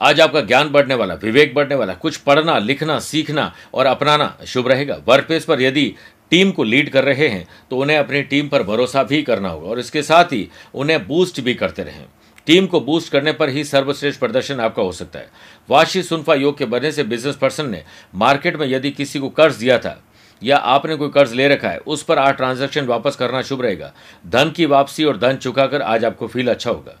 आज 0.00 0.20
आपका 0.20 0.40
ज्ञान 0.40 0.68
बढ़ने 0.68 0.94
वाला, 0.94 1.14
विवेक 1.14 1.54
बढ़ने 1.54 1.74
वाला, 1.74 1.94
कुछ 1.94 2.16
पढ़ना, 2.18 2.58
लिखना, 2.58 2.98
सीखना 3.00 3.52
और 3.74 3.86
अपनाना 3.86 4.36
शुभ 4.46 4.68
रहेगा। 4.68 4.96
वर्क 5.06 5.26
प्लेस 5.26 5.44
पर 5.44 5.62
यदि 5.62 5.94
टीम 6.30 6.50
को 6.50 6.64
लीड 6.64 6.90
कर 6.90 7.04
रहे 7.04 7.28
हैं 7.28 7.46
तो 7.70 7.76
उन्हें 7.76 7.96
अपनी 7.98 8.22
टीम 8.24 8.48
पर 8.48 8.62
भरोसा 8.62 9.02
भी 9.02 9.22
करना 9.22 9.48
होगा 9.48 9.68
और 9.70 9.78
इसके 9.78 10.02
साथ 10.02 10.32
ही 10.32 10.48
उन्हें 10.74 11.06
बूस्ट 11.06 11.40
भी 11.40 11.54
करते 11.54 11.82
रहें। 11.82 12.04
टीम 12.46 12.66
को 12.66 12.80
बूस्ट 12.80 13.12
करने 13.12 13.32
पर 13.32 13.48
ही 13.48 13.64
सर्वश्रेष्ठ 13.64 14.20
प्रदर्शन 14.20 14.60
आपका 14.60 14.82
हो 14.82 14.92
सकता 14.92 15.18
है। 15.18 15.30
वाशी 15.68 16.02
सुनफा 16.02 16.34
योग 16.34 16.58
के 16.58 16.64
बनने 16.64 16.92
से 16.92 17.04
बिज़नेस 17.04 17.36
पर्सन 17.36 17.70
ने 17.70 17.82
मार्केट 18.14 18.56
में 18.56 18.66
यदि 18.66 18.90
किसी 18.90 19.18
को 19.18 19.28
कर्ज 19.30 19.56
दिया 19.56 19.78
था, 19.78 20.00
या 20.42 20.56
आपने 20.56 20.96
कोई 20.96 21.08
कर्ज 21.08 21.32
ले 21.32 21.48
रखा 21.48 21.68
है, 21.68 21.78
उस 21.78 22.02
पर 22.02 22.18
आज 22.18 22.34
ट्रांजैक्शन 22.34 22.86
वापस 22.86 23.16
करना 23.16 23.42
शुभ 23.42 23.62
रहेगा। 23.62 23.92
धन 24.26 24.50
की 24.50 24.66
वापसी 24.66 25.04
और 25.04 25.18
धन 25.18 25.36
चुकाकर 25.36 25.82
आज 25.82 26.04
आपको 26.04 26.26
फील 26.26 26.50
अच्छा 26.50 26.70
होगा। 26.70 27.00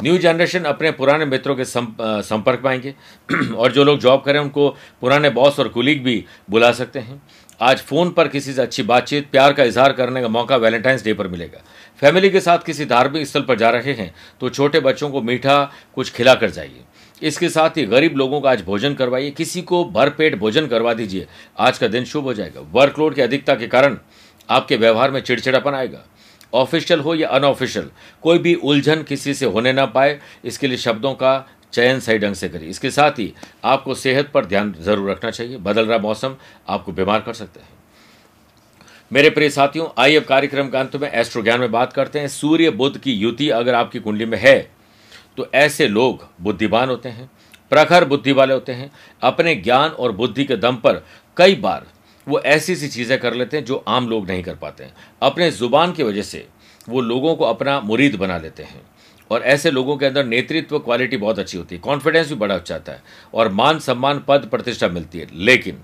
न्यू 0.00 0.16
जनरेशन 0.18 0.64
अपने 0.64 0.90
पुराने 0.90 1.24
मित्रों 1.24 1.54
के 1.56 1.64
संपर्क 1.64 2.62
में 2.64 2.70
आएँगे 2.70 2.94
और 3.54 3.72
जो 3.72 3.84
लोग 3.84 3.98
जॉब 3.98 4.22
करें, 4.22 4.38
उनको 4.40 4.68
पुराने 5.00 5.30
बॉस 5.30 5.58
और 5.60 5.68
कुलीग 5.68 6.02
भी 6.04 6.24
बुला 6.50 6.70
सकते 6.72 6.98
हैं। 6.98 7.20
आज 7.60 7.80
फ़ोन 7.80 8.10
पर 8.10 8.28
किसी 8.28 8.52
से 8.52 8.62
अच्छी 8.62 8.82
बातचीत, 8.82 9.30
प्यार 9.30 9.52
का 9.52 9.64
इजहार 9.64 9.92
करने 9.92 10.22
का 10.22 10.28
मौका 10.28 10.56
वैलेंटाइंस 10.56 11.04
डे 11.04 11.14
पर 11.14 11.28
मिलेगा। 11.28 11.62
फैमिली 12.00 12.30
के 12.30 12.40
साथ 12.40 12.58
किसी 12.58 12.84
धार्मिक 12.84 13.26
स्थल 13.26 13.42
पर 13.42 13.58
जा 13.58 13.70
रहे 13.70 13.92
हैं 13.92 14.14
तो 14.40 14.48
छोटे 14.50 14.80
बच्चों 14.80 15.10
को 15.10 15.20
मीठा 15.22 15.62
कुछ 15.94 16.12
खिला 16.12 16.34
कर 16.34 16.50
जाइए। 16.50 16.80
इसके 17.22 17.48
साथ 17.48 17.76
ही 17.76 17.84
गरीब 17.86 18.16
लोगों 18.16 18.40
का 18.40 18.50
आज 18.50 18.62
भोजन 18.62 18.94
करवाइए। 18.94 19.30
किसी 19.30 19.62
को 19.62 19.84
भरपेट 19.84 20.38
भोजन 20.38 20.66
करवा 20.66 20.94
दीजिए। 20.94 21.26
आज 21.58 21.78
का 21.78 21.88
दिन 21.88 22.04
शुभ 22.04 22.24
हो 22.24 22.34
जाएगा। 22.34 22.60
वर्कलोड 22.72 23.14
की 23.14 23.22
अधिकता 23.22 23.54
के 23.54 23.66
कारण 23.66 23.98
आपके 24.48 24.76
व्यवहार 24.76 25.10
में 25.10 25.20
चिड़चिड़ापन 25.20 25.74
आएगा। 25.74 26.04
ऑफिशियल 26.54 27.00
हो 27.00 27.14
या 27.14 27.28
अनऑफिशियल 27.30 27.90
कोई 28.22 28.38
भी 28.38 28.54
उलझन 28.54 29.02
किसी 29.04 29.34
से 29.34 29.46
होने 29.46 29.72
ना 29.72 29.86
पाए, 29.88 30.18
इसके 30.44 30.66
लिए 30.66 30.76
शब्दों 30.78 31.12
का 31.14 31.46
चयन 31.72 32.00
सही 32.00 32.18
ढंग 32.18 32.34
से 32.34 32.48
करिए। 32.48 32.68
इसके 32.70 32.90
साथ 32.92 33.18
ही 33.18 33.32
आपको 33.64 33.94
सेहत 33.96 34.30
पर 34.34 34.44
ध्यान 34.46 34.74
ज़रूर 34.80 35.10
रखना 35.10 35.30
चाहिए। 35.30 35.56
बदल 35.58 35.86
रहा 35.86 35.98
मौसम 36.00 36.36
आपको 36.68 36.92
बीमार 36.92 37.20
कर 37.20 37.32
सकता 37.34 37.60
है। 37.60 37.72
मेरे 39.10 39.30
प्रिय 39.30 39.50
साथियों, 39.50 39.86
आइए 39.98 40.16
अब 40.16 40.24
कार्यक्रम 40.24 40.68
के 40.68 40.78
अंत 40.78 40.94
में 40.96 41.10
एस्ट्रो 41.10 41.42
ज्ञान 41.42 41.60
में 41.60 41.70
बात 41.72 41.92
करते 41.92 42.18
हैं। 42.18 42.28
सूर्य 42.30 42.70
बुद्ध 42.72 42.96
की 42.98 43.12
युति 43.14 43.48
अगर 43.52 43.74
आपकी 43.74 43.98
कुंडली 44.00 44.24
में 44.26 44.38
है 44.38 44.58
तो 45.36 45.46
ऐसे 45.54 45.88
लोग 45.88 46.26
बुद्धिमान 46.40 46.88
होते 46.88 47.08
हैं, 47.08 47.28
प्रखर 47.72 48.04
बुद्धि 48.04 48.32
वाले 48.32 48.54
होते 48.54 48.72
हैं। 48.72 48.90
अपने 49.22 49.54
ज्ञान 49.56 49.90
और 49.90 50.12
बुद्धि 50.12 50.44
के 50.44 50.56
दम 50.58 50.76
पर 50.76 51.04
कई 51.36 51.54
बार 51.56 51.86
वो 52.26 52.40
ऐसी 52.40 52.76
सी 52.76 52.88
चीज़ें 52.88 53.18
कर 53.20 53.34
लेते 53.34 53.56
हैं 53.56 53.64
जो 53.64 53.84
आम 53.88 54.08
लोग 54.08 54.26
नहीं 54.28 54.42
कर 54.42 54.54
पाते 54.54 54.84
हैं। 54.84 54.94
अपने 55.22 55.50
ज़ुबान 55.50 55.92
की 55.92 56.02
वजह 56.02 56.22
से 56.22 56.46
वो 56.88 57.00
लोगों 57.00 57.34
को 57.36 57.44
अपना 57.44 57.80
मुरीद 57.80 58.16
बना 58.16 58.38
लेते 58.38 58.62
हैं। 58.62 58.82
और 59.30 59.42
ऐसे 59.42 59.70
लोगों 59.70 59.96
के 59.96 60.06
अंदर 60.06 60.24
नेतृत्व 60.24 60.78
क्वालिटी 60.78 61.16
बहुत 61.16 61.38
अच्छी 61.38 61.58
होती 61.58 61.74
है। 61.74 61.80
कॉन्फिडेंस 61.80 62.28
भी 62.28 62.34
बड़ा 62.34 62.54
अच्छा 62.54 62.74
आता 62.74 62.92
है। 62.92 63.02
और 63.34 63.48
मान 63.48 63.78
सम्मान 63.78 64.22
पद 64.28 64.48
प्रतिष्ठा 64.50 64.88
मिलती 64.88 65.18
है। 65.18 65.26
लेकिन 65.34 65.78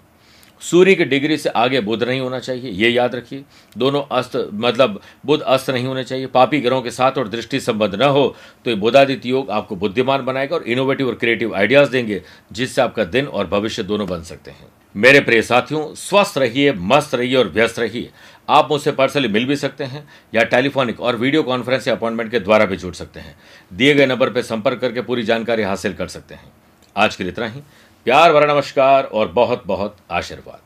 सूर्य 0.62 0.94
की 0.94 1.04
डिग्री 1.04 1.36
से 1.36 1.48
आगे 1.48 1.80
बुध 1.80 2.02
नहीं 2.02 2.20
होना 2.20 2.38
चाहिए, 2.38 2.70
ये 2.70 2.88
याद 2.88 3.14
रखिए। 3.14 3.44
दोनों 3.76 4.02
अस्त 4.12 4.36
मतलब 4.54 5.00
बुध 5.26 5.40
अस्त 5.42 5.70
नहीं 5.70 5.86
होने 5.86 6.04
चाहिए। 6.04 6.26
पापी 6.26 6.60
ग्रहों 6.60 6.82
के 6.82 6.90
साथ 6.90 7.18
और 7.18 7.28
दृष्टि 7.28 7.60
संबंध 7.60 7.94
न 7.94 8.08
हो 8.08 8.26
तो 8.64 8.70
ये 8.70 8.76
बुधादित्य 8.76 9.28
योग 9.28 9.50
आपको 9.50 9.76
बुद्धिमान 9.76 10.24
बनाएगा 10.24 10.56
और 10.56 10.62
इनोवेटिव 10.62 11.08
और 11.08 11.14
क्रिएटिव 11.14 11.54
आइडियाज़ 11.54 11.90
देंगे, 11.90 12.22
जिससे 12.52 12.82
आपका 12.82 13.04
दिन 13.06 13.26
और 13.26 13.46
भविष्य 13.46 13.82
दोनों 13.82 14.08
बन 14.08 14.22
सकते 14.22 14.50
हैं। 14.50 14.68
मेरे 14.96 15.20
प्रिय 15.20 15.42
साथियों, 15.42 15.94
स्वस्थ 15.94 16.38
रहिए, 16.38 16.72
मस्त 16.72 17.14
रहिए 17.14 17.36
और 17.36 17.48
व्यस्त 17.48 17.78
रहिए। 17.78 18.10
आप 18.48 18.68
मुझसे 18.70 18.92
पर्सनली 18.92 19.28
मिल 19.28 19.46
भी 19.46 19.56
सकते 19.56 19.84
हैं 19.84 20.08
या 20.34 20.42
टेलीफोनिक 20.42 21.00
और 21.00 21.16
वीडियो 21.16 21.42
कॉन्फ्रेंस 21.42 21.88
या 21.88 21.94
अपॉइंटमेंट 21.94 22.30
के 22.30 22.40
द्वारा 22.40 22.64
भी 22.64 22.76
जुड़ 22.76 22.94
सकते 22.94 23.20
हैं। 23.20 23.36
दिए 23.72 23.94
गए 23.94 24.06
नंबर 24.06 24.30
पर 24.30 24.42
संपर्क 24.42 24.80
करके 24.80 25.00
पूरी 25.00 25.22
जानकारी 25.22 25.62
हासिल 25.62 25.94
कर 25.94 26.06
सकते 26.06 26.34
हैं। 26.34 26.52
आज 26.96 27.16
के 27.16 27.24
लिए 27.24 27.32
इतना 27.32 27.46
ही। 27.46 27.60
प्यार 28.04 28.32
भरा 28.32 28.54
नमस्कार 28.54 29.04
और 29.04 29.28
बहुत 29.28 29.62
बहुत 29.66 29.96
आशीर्वाद। 30.10 30.58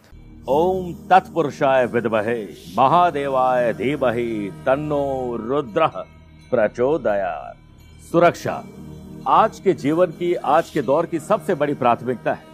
ओम 0.49 0.93
तत्पुरुषाय 0.93 1.87
विद्महे, 1.87 2.45
महादेवाय 2.79 3.73
धीमहि, 3.73 4.53
तन्नो 4.67 5.37
रुद्र 5.41 5.87
प्रचोदया 6.51 7.57
सुरक्षा। 8.13 8.65
आज 9.29 9.61
के 9.61 9.73
जीवन 9.73 10.07
की, 10.07 10.35
आज 10.35 10.71
के 10.71 10.83
दौर 10.83 11.07
की 11.07 11.21
सबसे 11.21 11.55
बड़ी 11.55 11.75
प्राथमिकता 11.75 12.33
है। 12.33 12.54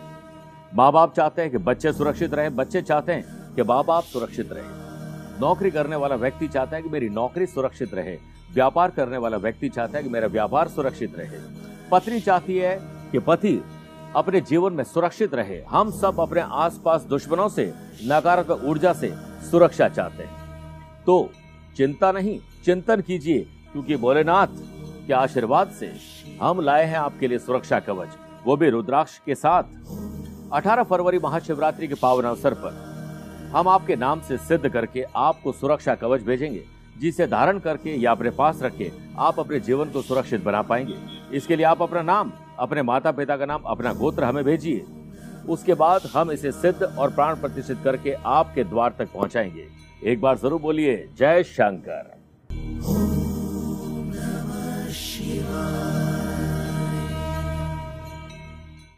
माँ 0.74 0.92
बाप 0.92 1.14
चाहते 1.14 1.42
हैं 1.42 1.50
कि 1.50 1.59
बच्चे 1.59 1.92
सुरक्षित 1.92 2.35
रहे, 2.35 2.48
बच्चे 2.48 2.83
चाहते 2.83 3.12
हैं 3.12 3.54
कि 3.54 3.62
माँ 3.62 3.85
बाप 3.85 4.04
सुरक्षित 4.04 4.52
रहे। 4.52 5.40
नौकरी 5.40 5.70
करने 5.70 5.96
वाला 5.96 6.14
व्यक्ति 6.14 6.48
चाहता 6.48 6.76
है 6.76 6.83
कि 6.83 6.88
मेरी 6.88 7.09
नौकरी 7.09 7.46
सुरक्षित 7.46 7.94
रहे। 7.94 8.16
व्यापार 8.54 8.90
करने 8.90 9.16
वाला 9.16 9.37
व्यक्ति 9.37 9.68
चाहता 9.68 9.98
है 9.98 10.04
कि 10.04 10.11
मेरा 10.11 10.26
व्यापार 10.26 10.68
सुरक्षित 10.68 11.18
रहे। 11.18 11.38
पत्नी 11.90 12.20
चाहती 12.20 12.59
है 12.59 12.78
कि 13.12 13.18
पति 13.18 13.64
अपने 14.16 14.40
जीवन 14.40 14.72
में 14.72 14.85
सुरक्षित 14.85 15.35
रहे। 15.35 15.62
हम 15.68 15.90
सब 15.90 16.20
अपने 16.20 16.40
आसपास 16.40 17.02
दुश्मनों 17.02 17.48
से, 17.48 17.74
नकारात्मक 18.04 18.64
ऊर्जा 18.64 18.92
से 18.92 19.12
सुरक्षा 19.50 19.88
चाहते 19.88 20.22
हैं। 20.22 21.04
तो 21.06 21.30
चिंता 21.76 22.12
नहीं, 22.12 22.38
चिंतन 22.64 23.00
कीजिए, 23.00 23.38
क्योंकि 23.72 23.96
भोलेनाथ 23.96 24.46
के 25.06 25.12
आशीर्वाद 25.12 25.70
से 25.70 25.92
हम 26.42 26.61
लाए 26.61 26.85
हैं 26.85 26.98
आपके 26.98 27.28
लिए 27.28 27.38
सुरक्षा 27.38 27.80
कवच। 27.80 28.09
वो 28.46 28.56
भी 28.56 28.70
रुद्राक्ष 28.70 29.18
के 29.18 29.35
साथ। 29.35 29.62
18 30.52 30.82
फरवरी 30.82 31.18
महाशिवरात्रि 31.18 31.88
के 31.88 31.94
पावन 31.94 32.24
अवसर 32.24 32.54
पर 32.54 33.50
हम 33.52 33.68
आपके 33.68 33.96
नाम 33.96 34.20
से 34.20 34.36
सिद्ध 34.38 34.68
करके 34.68 35.04
आपको 35.16 35.52
सुरक्षा 35.52 35.94
कवच 35.94 36.22
भेजेंगे, 36.22 36.62
जिसे 37.00 37.26
धारण 37.26 37.58
करके 37.58 37.94
या 37.96 38.10
अपने 38.12 38.30
पास 38.30 38.62
रख 38.62 38.76
के 38.76 38.90
आप 39.18 39.38
अपने 39.40 39.60
जीवन 39.60 39.90
को 39.90 40.02
सुरक्षित 40.02 40.44
बना 40.44 40.62
पाएँगे। 40.62 40.94
इसके 41.36 41.56
लिए 41.56 41.66
आप 41.66 41.82
अपना 41.82 42.02
नाम, 42.02 42.32
अपने 42.58 42.82
माता 42.82 43.12
पिता 43.12 43.36
का 43.36 43.46
नाम, 43.46 43.62
अपना 43.62 43.92
गोत्र 43.92 44.24
हमें 44.24 44.44
भेजिए। 44.44 44.84
उसके 45.48 45.74
बाद 45.74 46.02
हम 46.14 46.30
इसे 46.32 46.52
सिद्ध 46.52 46.82
और 46.82 47.10
प्राण 47.10 47.34
प्रतिष्ठित 47.34 47.78
करके 47.84 48.12
आपके 48.12 48.64
द्वार 48.64 48.94
तक 48.98 49.12
पहुंचाएँगे। 49.14 49.66
एक 50.04 50.20
बार 50.20 50.38
ज़रूर 50.38 50.60
बोलिए, 50.60 50.96
जय 51.18 51.42
शंकर। 51.42 52.18
शिवा 54.92 55.99